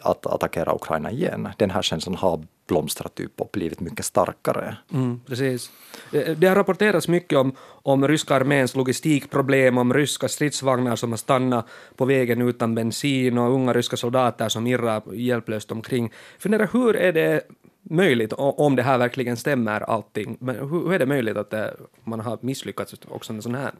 att 0.00 0.26
attackera 0.26 0.74
Ukraina 0.74 1.10
igen. 1.10 1.48
Den 1.56 1.70
här 1.70 1.82
känslan 1.82 2.14
har 2.14 2.42
blomstrat 2.66 3.20
upp 3.20 3.40
och 3.40 3.48
blivit 3.52 3.80
mycket 3.80 4.04
starkare. 4.04 4.76
Mm, 4.92 5.20
precis. 5.26 5.70
Eh, 6.12 6.20
eh, 6.20 6.36
det 6.36 6.46
har 6.46 6.54
rapporterats 6.54 7.08
mycket 7.08 7.38
om, 7.38 7.56
om 7.82 8.08
ryska 8.08 8.34
arméns 8.34 8.76
logistikproblem, 8.76 9.78
om 9.78 9.94
ryska 9.94 10.28
stridsvagnar 10.28 10.96
som 10.96 11.10
har 11.10 11.16
stannat 11.16 11.66
på 11.96 12.04
vägen 12.04 12.42
utan 12.42 12.74
bensin 12.74 13.38
och 13.38 13.52
unga 13.52 13.72
ryska 13.72 13.96
soldater 13.96 14.48
som 14.48 14.66
irrar 14.66 15.02
hjälplöst 15.14 15.72
omkring. 15.72 16.12
Fundera, 16.38 16.66
hur 16.72 16.96
är 16.96 17.12
det 17.12 17.42
möjligt, 17.82 18.32
om 18.36 18.76
det 18.76 18.82
här 18.82 18.98
verkligen 18.98 19.36
stämmer 19.36 19.80
allting, 19.80 20.36
men 20.40 20.56
hur 20.70 20.92
är 20.92 20.98
det 20.98 21.06
möjligt 21.06 21.36
att 21.36 21.50
det, 21.50 21.76
man 22.04 22.20
har 22.20 22.38
misslyckats 22.40 22.94
också 23.08 23.32
med 23.32 23.42
sånt 23.42 23.56
här? 23.56 23.72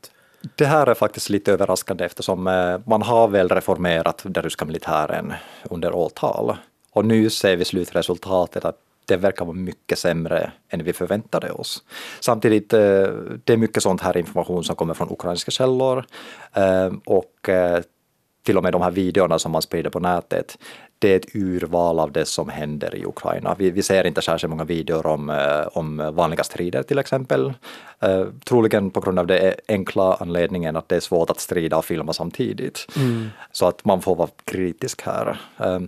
Det 0.57 0.65
här 0.65 0.87
är 0.87 0.95
faktiskt 0.95 1.31
lite 1.31 1.53
överraskande 1.53 2.05
eftersom 2.05 2.47
eh, 2.47 2.79
man 2.87 3.03
har 3.03 3.29
väl 3.29 3.49
reformerat 3.49 4.23
den 4.25 4.43
ryska 4.43 4.65
militären 4.65 5.33
under 5.71 5.95
årtal. 5.95 6.57
Och 6.93 7.05
nu 7.05 7.31
ser 7.31 7.57
vi 7.57 7.65
slutresultatet 7.65 8.65
att 8.65 8.77
det 9.07 9.17
verkar 9.17 9.45
vara 9.45 9.57
mycket 9.57 9.99
sämre 9.99 10.53
än 10.69 10.85
vi 10.85 10.93
förväntade 10.93 11.51
oss. 11.51 11.83
Samtidigt, 12.21 12.73
eh, 12.73 12.81
det 13.45 13.53
är 13.53 13.57
mycket 13.57 13.83
sånt 13.83 14.01
här 14.01 14.17
information 14.17 14.65
som 14.65 14.77
kommer 14.77 14.95
från 14.95 15.13
ukrainska 15.13 15.51
källor 15.51 16.05
eh, 16.55 16.93
och 17.05 17.49
till 18.51 18.57
och 18.57 18.63
med 18.63 18.73
de 18.73 18.83
här 18.83 18.91
videorna 18.91 19.39
som 19.39 19.53
man 19.53 19.63
sprider 19.63 19.91
på 19.91 20.01
nätet, 20.01 20.59
det 20.99 21.13
är 21.13 21.17
ett 21.17 21.35
urval 21.35 21.99
av 21.99 22.13
det 22.13 22.25
som 22.25 22.49
händer 22.49 22.95
i 22.95 23.05
Ukraina. 23.05 23.55
Vi, 23.59 23.71
vi 23.71 23.83
ser 23.83 24.07
inte 24.07 24.23
särskilt 24.23 24.51
många 24.51 24.65
videor 24.65 25.07
om, 25.07 25.31
eh, 25.31 25.67
om 25.73 26.11
vanliga 26.15 26.45
strider 26.45 26.83
till 26.83 26.99
exempel. 26.99 27.53
Uh, 28.05 28.27
troligen 28.45 28.91
på 28.91 29.01
grund 29.01 29.19
av 29.19 29.27
den 29.27 29.55
enkla 29.69 30.15
anledningen 30.15 30.77
att 30.77 30.89
det 30.89 30.97
är 30.97 31.01
svårt 31.01 31.31
att 31.31 31.41
strida 31.41 31.77
och 31.77 31.85
filma 31.85 32.13
samtidigt. 32.13 32.87
Mm. 32.97 33.29
Så 33.53 33.67
att 33.67 33.85
man 33.85 34.03
får 34.03 34.17
vara 34.17 34.29
kritisk 34.45 35.03
här. 35.03 35.41
Uh, 35.61 35.81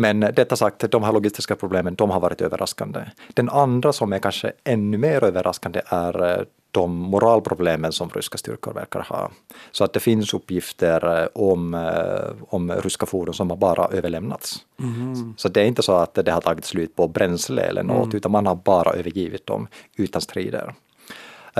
men 0.00 0.20
detta 0.20 0.56
sagt, 0.56 0.90
de 0.90 1.02
här 1.02 1.12
logistiska 1.12 1.56
problemen, 1.56 1.94
de 1.94 2.10
har 2.10 2.20
varit 2.20 2.40
överraskande. 2.40 3.00
Den 3.34 3.48
andra 3.48 3.92
som 3.92 4.12
är 4.12 4.18
kanske 4.18 4.52
ännu 4.64 4.98
mer 4.98 5.24
överraskande 5.24 5.80
är 5.86 6.46
de 6.70 6.96
moralproblemen 6.96 7.92
som 7.92 8.08
ryska 8.08 8.38
styrkor 8.38 8.72
verkar 8.72 9.00
ha. 9.00 9.30
Så 9.72 9.84
att 9.84 9.92
det 9.92 10.00
finns 10.00 10.34
uppgifter 10.34 11.22
eh, 11.22 11.28
om, 11.34 11.74
eh, 11.74 12.44
om 12.48 12.72
ryska 12.72 13.06
fordon 13.06 13.34
som 13.34 13.50
har 13.50 13.56
bara 13.56 13.86
överlämnats. 13.86 14.56
Mm. 14.78 15.34
Så 15.36 15.48
det 15.48 15.60
är 15.60 15.66
inte 15.66 15.82
så 15.82 15.92
att 15.92 16.14
det 16.14 16.30
har 16.30 16.40
tagit 16.40 16.64
slut 16.64 16.96
på 16.96 17.08
bränsle 17.08 17.62
eller 17.62 17.82
något, 17.82 18.04
mm. 18.04 18.16
utan 18.16 18.32
man 18.32 18.46
har 18.46 18.54
bara 18.54 18.92
övergivit 18.92 19.46
dem 19.46 19.68
utan 19.96 20.20
strider. 20.20 20.74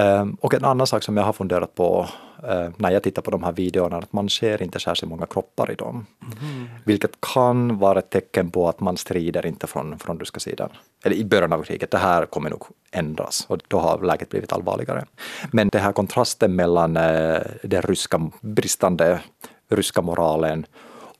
Ehm, 0.00 0.36
och 0.40 0.54
en 0.54 0.64
annan 0.64 0.86
sak 0.86 1.02
som 1.02 1.16
jag 1.16 1.24
har 1.24 1.32
funderat 1.32 1.74
på 1.74 2.08
eh, 2.48 2.68
när 2.76 2.90
jag 2.90 3.02
tittar 3.02 3.22
på 3.22 3.30
de 3.30 3.42
här 3.42 3.52
videorna, 3.52 3.96
att 3.96 4.12
man 4.12 4.28
ser 4.28 4.62
inte 4.62 4.80
särskilt 4.80 5.10
många 5.10 5.26
kroppar 5.26 5.70
i 5.70 5.74
dem. 5.74 6.06
Mm. 6.22 6.68
Vilket 6.84 7.20
kan 7.34 7.78
vara 7.78 7.98
ett 7.98 8.10
tecken 8.10 8.50
på 8.50 8.68
att 8.68 8.80
man 8.80 8.96
strider 8.96 9.46
inte 9.46 9.66
från, 9.66 9.98
från 9.98 10.18
ryska 10.18 10.40
sidan. 10.40 10.70
Eller 11.04 11.16
i 11.16 11.24
början 11.24 11.52
av 11.52 11.62
kriget, 11.62 11.90
det 11.90 11.98
här 11.98 12.26
kommer 12.26 12.50
nog 12.50 12.64
ändras 12.90 13.46
och 13.48 13.58
då 13.68 13.78
har 13.78 14.02
läget 14.02 14.28
blivit 14.28 14.52
allvarligare. 14.52 15.04
Men 15.52 15.68
den 15.68 15.82
här 15.82 15.92
kontrasten 15.92 16.56
mellan 16.56 16.96
eh, 16.96 17.40
den 17.62 17.82
ryska 17.82 18.30
bristande 18.40 19.20
ryska 19.70 20.02
moralen 20.02 20.66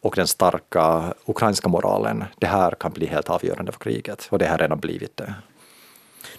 och 0.02 0.14
den 0.16 0.26
starka 0.26 1.14
ukrainska 1.26 1.68
moralen, 1.68 2.24
det 2.38 2.46
här 2.46 2.70
kan 2.70 2.92
bli 2.92 3.06
helt 3.06 3.30
avgörande 3.30 3.72
för 3.72 3.80
kriget 3.80 4.28
och 4.30 4.38
det 4.38 4.46
har 4.46 4.58
redan 4.58 4.80
blivit 4.80 5.16
det. 5.16 5.34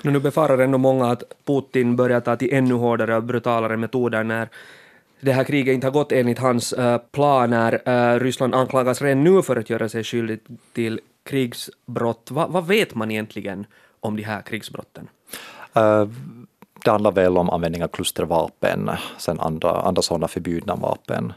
Nu 0.01 0.19
befarar 0.19 0.57
ändå 0.57 0.77
många 0.77 1.11
att 1.11 1.23
Putin 1.45 1.95
börjar 1.95 2.19
ta 2.19 2.35
till 2.35 2.53
ännu 2.53 2.73
hårdare 2.73 3.15
och 3.15 3.23
brutalare 3.23 3.77
metoder 3.77 4.23
när 4.23 4.49
det 5.19 5.33
här 5.33 5.43
kriget 5.43 5.73
inte 5.73 5.87
har 5.87 5.91
gått 5.91 6.11
enligt 6.11 6.39
hans 6.39 6.73
eh, 6.73 6.93
uh, 6.93 6.97
planer. 7.11 7.81
Uh, 7.87 7.93
eh, 7.93 8.19
Ryssland 8.19 8.55
anklagas 8.55 9.01
redan 9.01 9.23
nu 9.23 9.41
för 9.41 9.55
att 9.55 9.69
göra 9.69 9.89
sig 9.89 10.03
skyldigt 10.03 10.47
till 10.73 10.99
krigsbrott. 11.23 12.31
Va, 12.31 12.47
vad 12.49 12.67
vet 12.67 12.95
man 12.95 13.11
egentligen 13.11 13.65
om 13.99 14.15
de 14.15 14.23
här 14.23 14.41
krigsbrotten? 14.41 15.07
Uh, 15.77 16.09
det 16.85 16.91
handlar 16.91 17.11
väl 17.11 17.37
om 17.37 17.49
användning 17.49 17.83
av 17.83 17.87
klustervapen, 17.87 18.89
sen 19.17 19.39
andra, 19.39 19.71
andra 19.71 20.01
sådana 20.01 20.27
förbjudna 20.27 20.75
vapen. 20.75 21.33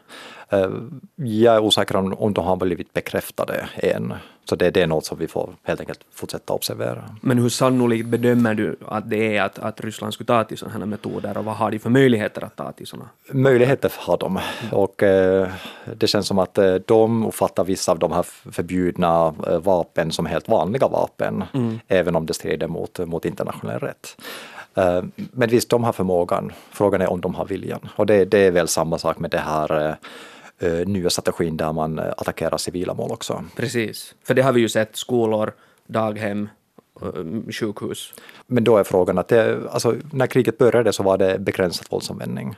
Eh, 0.49 0.71
jag 1.17 1.55
är 1.55 1.61
osäker 1.61 1.97
om, 1.97 2.15
om 2.15 2.35
de 2.35 2.45
har 2.45 2.57
blivit 2.57 2.93
bekräftade 2.93 3.69
än. 3.75 4.15
Så 4.45 4.57
det, 4.57 4.71
det 4.71 4.83
är 4.83 4.87
något 4.87 5.05
som 5.05 5.19
vi 5.19 5.29
får 5.29 5.51
helt 5.63 5.81
enkelt 5.81 6.01
fortsätta 6.13 6.53
observera. 6.53 7.05
Men 7.21 7.39
hur 7.39 7.49
sannolikt 7.49 8.07
bedömer 8.07 8.55
du 8.55 8.77
att 8.89 9.11
det 9.11 9.37
är 9.37 9.43
att, 9.43 9.59
att 9.59 9.81
Ryssland 9.81 10.15
skulle 10.15 10.27
ta 10.27 10.45
till 10.45 10.59
sådana 10.59 10.79
här 10.79 10.87
metoder 10.87 11.39
och 11.39 11.45
vad 11.45 11.55
har 11.55 11.71
de 11.71 11.79
för 11.79 11.91
möjligheter 11.91 12.45
att 12.45 12.57
ta 12.57 12.73
till 12.73 12.87
sådana? 12.87 13.09
Möjligheter 13.33 13.93
har 13.99 14.19
de 14.19 14.41
och 14.73 15.03
eh, 15.03 15.49
det 15.97 16.07
känns 16.07 16.27
som 16.27 16.39
att 16.39 16.59
eh, 16.59 16.75
de 16.75 17.27
uppfattar 17.27 17.65
vissa 17.65 17.93
av 17.93 17.99
de 17.99 18.13
här 18.13 18.23
förbjudna 18.53 19.35
eh, 19.47 19.59
vapen 19.59 20.13
som 20.13 20.27
helt 20.27 20.49
vanliga 20.49 20.89
vapen, 20.89 21.45
mm. 21.55 21.81
även 21.89 22.17
om 22.17 22.27
det 22.27 22.35
strider 22.35 22.69
mot, 22.69 22.99
mot 22.99 23.25
internationell 23.25 23.81
rätt. 23.81 24.17
Eh, 24.75 25.05
men 25.15 25.49
visst, 25.49 25.71
de 25.71 25.85
har 25.85 25.93
förmågan. 25.93 26.53
Frågan 26.71 27.01
är 27.01 27.13
om 27.13 27.21
de 27.21 27.35
har 27.35 27.45
viljan. 27.45 27.89
Och 27.97 28.07
det, 28.07 28.25
det 28.25 28.39
är 28.39 28.51
väl 28.51 28.69
samma 28.69 28.99
sak 28.99 29.19
med 29.19 29.31
det 29.31 29.39
här 29.39 29.97
uh, 30.63 30.87
nya 30.87 31.11
strategin 31.11 31.57
där 31.57 31.73
man 31.73 31.99
attackerar 31.99 32.57
civila 32.57 32.95
mål 32.95 33.13
också. 33.13 33.45
Precis, 33.57 34.15
för 34.25 34.35
det 34.35 34.43
har 34.43 34.53
vi 34.53 34.61
ju 34.61 34.69
sett, 34.69 34.97
skolor, 34.97 35.53
daghem, 35.87 36.49
sjukhus. 37.51 38.15
Men 38.47 38.65
då 38.65 38.77
är 38.77 38.85
frågan 38.85 39.19
att 39.19 39.29
det, 39.29 39.71
alltså, 39.71 39.95
när 40.13 40.27
kriget 40.27 40.59
började 40.59 40.93
så 40.93 41.03
var 41.03 41.19
det 41.19 41.39
begränsat 41.39 41.93
våldsanvändning. 41.93 42.57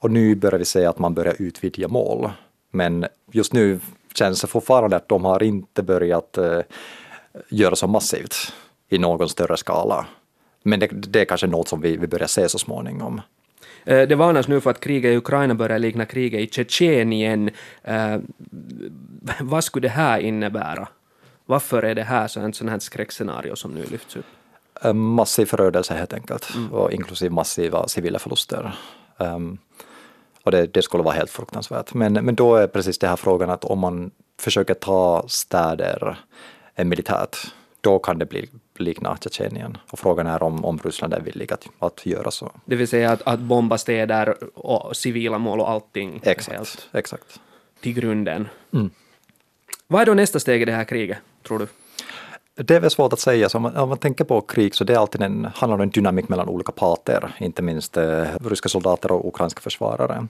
Och 0.00 0.10
nu 0.10 0.34
börjar 0.34 0.58
vi 0.58 0.64
se 0.64 0.86
att 0.86 0.98
man 0.98 1.14
börjar 1.14 1.34
utvidga 1.38 1.88
mål. 1.88 2.30
Men 2.70 3.06
just 3.32 3.52
nu 3.52 3.80
känns 4.14 4.40
det 4.40 4.46
fortfarande 4.46 4.96
att 4.96 5.08
de 5.08 5.24
har 5.24 5.42
inte 5.42 5.82
börjat 5.82 6.38
uh, 6.38 6.60
göra 7.48 7.76
så 7.76 7.86
massivt 7.86 8.52
i 8.88 8.98
någon 8.98 9.28
större 9.28 9.56
skala. 9.56 10.06
Men 10.62 10.80
det, 10.80 10.86
det 10.86 11.20
är 11.20 11.24
kanske 11.24 11.46
något 11.46 11.68
som 11.68 11.80
vi, 11.80 11.96
vi 11.96 12.06
börjar 12.06 12.26
se 12.26 12.48
så 12.48 12.58
småningom. 12.58 13.20
Eh, 13.84 14.08
det 14.08 14.14
varnas 14.14 14.48
nu 14.48 14.60
för 14.60 14.70
att 14.70 14.80
kriget 14.80 15.12
i 15.12 15.16
Ukraina 15.16 15.54
börjar 15.54 15.78
likna 15.78 16.06
kriget 16.06 16.40
i 16.40 16.46
Tjetjenien. 16.46 17.50
Eh, 17.82 18.16
vad 19.40 19.64
skulle 19.64 19.88
det 19.88 19.92
här 19.92 20.18
innebära? 20.18 20.88
Varför 21.46 21.82
är 21.82 21.94
det 21.94 22.02
här 22.02 22.28
så 22.28 22.40
en 22.40 22.52
sån 22.52 22.68
här 22.68 22.78
skräckscenario 22.78 23.56
som 23.56 23.70
nu 23.70 23.84
lyfts 23.90 24.16
upp? 24.16 24.26
Eh, 24.82 24.92
massiv 24.92 25.46
förödelse 25.46 25.94
helt 25.94 26.12
enkelt, 26.12 26.54
mm. 26.54 26.72
och 26.72 26.92
inklusive 26.92 27.34
massiva 27.34 27.88
civila 27.88 28.18
förluster. 28.18 28.72
Um, 29.16 29.58
och 30.42 30.50
det, 30.50 30.66
det, 30.66 30.82
skulle 30.82 31.02
vara 31.02 31.14
helt 31.14 31.30
fruktansvärt. 31.30 31.94
Men, 31.94 32.12
men 32.12 32.34
då 32.34 32.56
är 32.56 32.66
precis 32.66 32.98
det 32.98 33.08
här 33.08 33.16
frågan 33.16 33.50
att 33.50 33.64
om 33.64 33.78
man 33.78 34.10
försöker 34.40 34.74
ta 34.74 35.24
städer 35.28 36.16
militärt, 36.76 37.36
då 37.80 37.98
kan 37.98 38.18
det 38.18 38.26
bli 38.26 38.48
likna 38.80 39.16
Tjetjenien. 39.20 39.76
Och 39.90 39.98
frågan 39.98 40.26
är 40.26 40.42
om, 40.42 40.64
om 40.64 40.78
Ryssland 40.78 41.14
är 41.14 41.20
villig 41.20 41.52
att, 41.52 41.66
att 41.78 42.06
göra 42.06 42.30
så. 42.30 42.52
Det 42.64 42.76
vill 42.76 42.88
säga 42.88 43.10
att, 43.10 43.22
att 43.22 43.40
bomba 43.40 43.78
städer 43.78 44.34
och 44.54 44.96
civila 44.96 45.38
mål 45.38 45.60
och 45.60 45.70
allting 45.70 46.20
exakt, 46.24 46.56
helt 46.56 46.88
exakt. 46.92 47.40
till 47.80 47.92
grunden. 47.92 48.48
Mm. 48.72 48.90
Vad 49.86 50.02
är 50.02 50.06
då 50.06 50.14
nästa 50.14 50.40
steg 50.40 50.62
i 50.62 50.64
det 50.64 50.72
här 50.72 50.84
kriget, 50.84 51.18
tror 51.46 51.58
du? 51.58 51.66
Det 52.54 52.76
är 52.76 52.80
väl 52.80 52.90
svårt 52.90 53.12
att 53.12 53.20
säga. 53.20 53.48
Så 53.48 53.58
om, 53.58 53.62
man, 53.62 53.76
om 53.76 53.88
man 53.88 53.98
tänker 53.98 54.24
på 54.24 54.40
krig 54.40 54.74
så 54.74 54.84
det 54.84 54.92
är 54.92 54.98
alltid 54.98 55.22
en, 55.22 55.48
handlar 55.54 55.74
om 55.74 55.80
en 55.80 55.90
dynamik 55.90 56.28
mellan 56.28 56.48
olika 56.48 56.72
parter, 56.72 57.34
inte 57.38 57.62
minst 57.62 57.96
eh, 57.96 58.24
ryska 58.44 58.68
soldater 58.68 59.12
och 59.12 59.28
ukrainska 59.28 59.60
försvarare. 59.60 60.26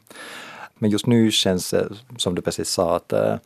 Men 0.79 0.91
just 0.91 1.07
nu 1.07 1.31
känns 1.31 1.71
det, 1.71 1.89
som 2.17 2.35
du 2.35 2.43
precis 2.43 2.69
sa, 2.69 2.97
att 2.97 3.13
eh, 3.13 3.37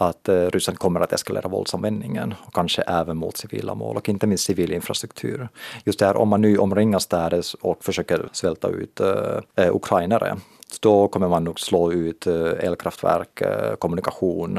att 0.00 0.28
eh, 0.28 0.46
Ryssland 0.46 0.78
kommer 0.78 1.00
att 1.00 1.12
eskalera 1.12 1.48
våldsanvändningen 1.48 2.34
och 2.46 2.54
kanske 2.54 2.82
även 2.82 3.16
mot 3.16 3.36
civila 3.36 3.74
mål 3.74 3.96
och 3.96 4.08
inte 4.08 4.26
minst 4.26 4.44
civil 4.44 4.72
infrastruktur. 4.72 5.48
Just 5.84 5.98
det 5.98 6.06
här 6.06 6.16
om 6.16 6.28
man 6.28 6.40
nu 6.40 6.58
omringar 6.58 6.98
städer 6.98 7.44
och 7.60 7.84
försöker 7.84 8.28
svälta 8.32 8.68
ut 8.68 9.00
eh, 9.00 9.38
eh, 9.56 9.76
ukrainare, 9.76 10.36
då 10.80 11.08
kommer 11.08 11.28
man 11.28 11.44
nog 11.44 11.60
slå 11.60 11.92
ut 11.92 12.26
eh, 12.26 12.52
elkraftverk, 12.60 13.40
eh, 13.40 13.74
kommunikation, 13.74 14.58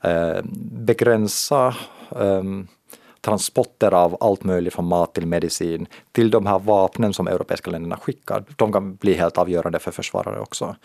eh, 0.00 0.40
begränsa 0.72 1.74
ehm, 2.20 2.68
transporter 3.20 3.94
av 3.94 4.16
allt 4.20 4.44
möjligt 4.44 4.74
från 4.74 4.86
mat 4.86 5.14
till 5.14 5.26
medicin 5.26 5.86
till 6.12 6.30
de 6.30 6.46
här 6.46 6.58
vapnen 6.58 7.12
som 7.14 7.28
europeiska 7.28 7.70
länderna 7.70 7.96
skickar. 7.96 8.44
De 8.56 8.72
kan 8.72 8.94
bli 8.94 9.14
helt 9.14 9.38
avgörande 9.38 9.78
för 9.78 9.90
försvarare 9.90 10.40
också. 10.40 10.76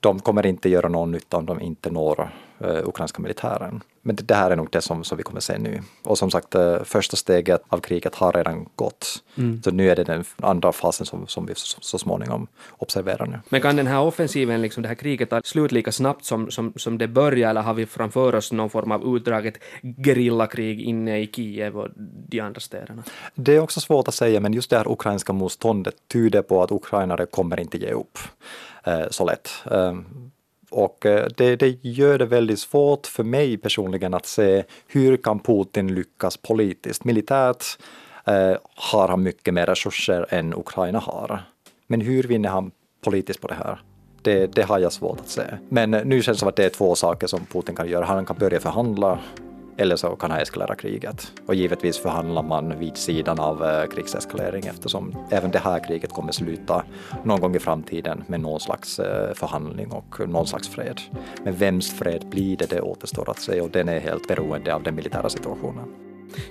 De 0.00 0.20
kommer 0.20 0.46
inte 0.46 0.68
göra 0.68 0.88
någon 0.88 1.10
nytta 1.10 1.36
om 1.36 1.46
de 1.46 1.60
inte 1.60 1.90
når 1.90 2.30
ukrainska 2.60 3.22
militären. 3.22 3.82
Men 4.02 4.16
det, 4.16 4.34
här 4.34 4.50
är 4.50 4.56
nog 4.56 4.68
det 4.70 4.80
som, 4.80 5.04
som 5.04 5.16
vi 5.16 5.22
kommer 5.22 5.40
se 5.40 5.58
nu. 5.58 5.80
Och 6.04 6.18
som 6.18 6.30
sagt, 6.30 6.54
uh, 6.54 6.82
första 6.82 7.16
steget 7.16 7.62
av 7.68 7.80
kriget 7.80 8.14
har 8.14 8.32
redan 8.32 8.68
gått. 8.74 9.22
Mm. 9.38 9.62
Så 9.62 9.70
nu 9.70 9.90
är 9.90 9.96
det 9.96 10.04
den 10.04 10.24
andra 10.36 10.72
fasen 10.72 11.06
som, 11.06 11.26
som 11.26 11.46
vi 11.46 11.54
så, 11.54 11.80
så, 11.80 11.98
småningom 11.98 12.46
observerar 12.70 13.26
nu. 13.26 13.40
Men 13.48 13.60
kan 13.60 13.76
den 13.76 13.86
här 13.86 14.00
offensiven, 14.00 14.62
liksom 14.62 14.82
det 14.82 14.88
här 14.88 14.96
kriget, 14.96 15.30
ta 15.30 15.40
slut 15.44 15.72
lika 15.72 15.92
snabbt 15.92 16.24
som, 16.24 16.50
som, 16.50 16.72
som 16.76 16.98
det 16.98 17.08
börjar 17.08 17.50
eller 17.50 17.60
har 17.60 17.74
vi 17.74 17.86
framför 17.86 18.34
oss 18.34 18.52
någon 18.52 18.70
form 18.70 18.92
av 18.92 19.16
utdraget 19.16 19.54
gerillakrig 20.04 20.80
inne 20.80 21.20
i 21.20 21.26
Kiev 21.26 21.78
och 21.78 21.88
de 22.28 22.40
andra 22.40 22.60
städerna? 22.60 23.02
Det 23.34 23.56
är 23.56 23.60
också 23.60 23.80
svårt 23.80 24.08
att 24.08 24.14
säga, 24.14 24.40
men 24.40 24.52
just 24.52 24.70
det 24.70 24.76
här 24.76 24.92
ukrainska 24.92 25.32
motståndet 25.32 25.94
tyder 26.12 26.42
på 26.42 26.62
att 26.62 26.72
ukrainare 26.72 27.26
kommer 27.26 27.60
inte 27.60 27.78
ge 27.78 27.92
upp 27.92 28.18
eh, 28.84 29.04
så 29.10 29.24
lätt. 29.24 29.50
Och 30.70 31.06
eh, 31.06 31.28
det, 31.36 31.56
det 31.56 31.84
gör 31.84 32.18
det 32.18 32.26
väldigt 32.26 32.58
svårt 32.58 33.06
för 33.06 33.24
mig 33.24 33.56
personligen 33.56 34.14
att 34.14 34.26
se 34.26 34.64
hur 34.86 35.16
kan 35.16 35.38
Putin 35.38 35.94
lyckas 35.94 36.36
politiskt. 36.36 37.04
Militärt 37.04 37.64
eh, 38.24 38.56
har 38.74 39.08
han 39.08 39.22
mycket 39.22 39.54
mer 39.54 39.66
resurser 39.66 40.26
än 40.28 40.54
Ukraina 40.54 40.98
har. 40.98 41.42
Men 41.86 42.00
hur 42.00 42.22
vinner 42.22 42.48
han 42.48 42.70
politiskt 43.04 43.40
på 43.40 43.48
det 43.48 43.54
här? 43.54 43.80
Det, 44.22 44.46
det, 44.46 44.62
har 44.62 44.78
jag 44.78 44.92
svårt 44.92 45.20
att 45.20 45.28
se. 45.28 45.42
Men 45.68 45.94
eh, 45.94 46.04
nu 46.04 46.22
känns 46.22 46.36
det 46.36 46.40
som 46.40 46.48
att 46.48 46.56
det 46.56 46.64
är 46.64 46.70
två 46.70 46.94
saker 46.94 47.26
som 47.26 47.46
Putin 47.46 47.74
kan 47.74 47.88
göra. 47.88 48.04
Han 48.04 48.26
kan 48.26 48.36
börja 48.38 48.60
förhandla 48.60 49.18
eller 49.78 49.96
så 49.96 50.16
kan 50.16 50.30
han 50.30 50.40
eskalera 50.40 50.74
kriget. 50.74 51.32
Och 51.46 51.54
givetvis 51.54 51.98
förhandlar 51.98 52.42
man 52.42 52.78
vid 52.78 52.96
sidan 52.96 53.40
av 53.40 53.64
eh, 53.64 53.86
krigseskalering 53.86 54.66
eftersom 54.66 55.14
även 55.30 55.50
det 55.50 55.58
här 55.58 55.84
kriget 55.84 56.12
kommer 56.12 56.32
sluta 56.32 56.84
någon 57.24 57.40
gång 57.40 57.56
i 57.56 57.58
framtiden 57.58 58.24
med 58.26 58.40
någon 58.40 58.60
slags 58.60 58.98
eh, 58.98 59.34
förhandling 59.34 59.92
och 59.92 60.28
någon 60.28 60.46
slags 60.46 60.68
fred. 60.68 61.00
Men 61.44 61.54
vems 61.54 61.98
fred 61.98 62.26
blir 62.30 62.56
det, 62.56 62.70
det 62.70 62.80
återstår 62.80 63.30
att 63.30 63.40
se 63.40 63.60
och 63.60 63.70
den 63.70 63.88
är 63.88 64.00
helt 64.00 64.28
beroende 64.28 64.74
av 64.74 64.82
den 64.82 64.94
militära 64.94 65.28
situationen. 65.28 65.84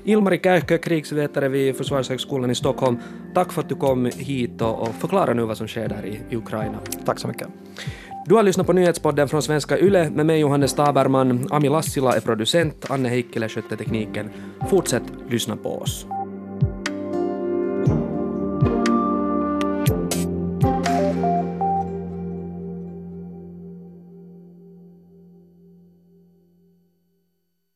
Ilmari 0.04 0.40
Kähkö, 0.44 0.78
krigsvetare 0.78 1.50
vid 1.50 1.78
Försvarshögskolan 1.78 2.52
i 2.52 2.56
Stockholm. 2.56 2.98
Tack 3.34 3.52
för 3.52 3.62
att 3.62 3.70
du 3.70 3.76
kom 3.76 4.06
hit 4.06 4.62
och, 4.62 4.88
förklara 4.88 5.34
nu 5.34 5.42
vad 5.42 5.58
som 5.58 5.68
sker 5.68 5.90
där 5.90 6.06
i 6.06 6.36
Ukraina. 6.36 6.80
Tack 7.06 7.20
så 7.20 7.28
mycket. 7.28 7.48
Du 8.28 8.36
har 8.36 8.44
lyssnat 8.44 8.68
på 8.68 8.74
nyhetspodden 8.74 9.28
från 9.28 9.42
Svenska 9.42 9.80
Yle 9.80 10.10
med 10.10 10.26
mig 10.26 10.40
Johannes 10.40 10.74
Taberman. 10.74 11.48
Ami 11.52 11.70
Lassila 11.70 12.16
är 12.16 12.22
producent, 12.22 12.86
Anne 12.90 13.10
Heikkilä 13.10 13.50
skötte 13.50 13.78
tekniken. 13.78 14.30
Fortsätt 14.70 15.04
lyssna 15.30 15.56
på 15.56 15.82
oss. 15.82 16.06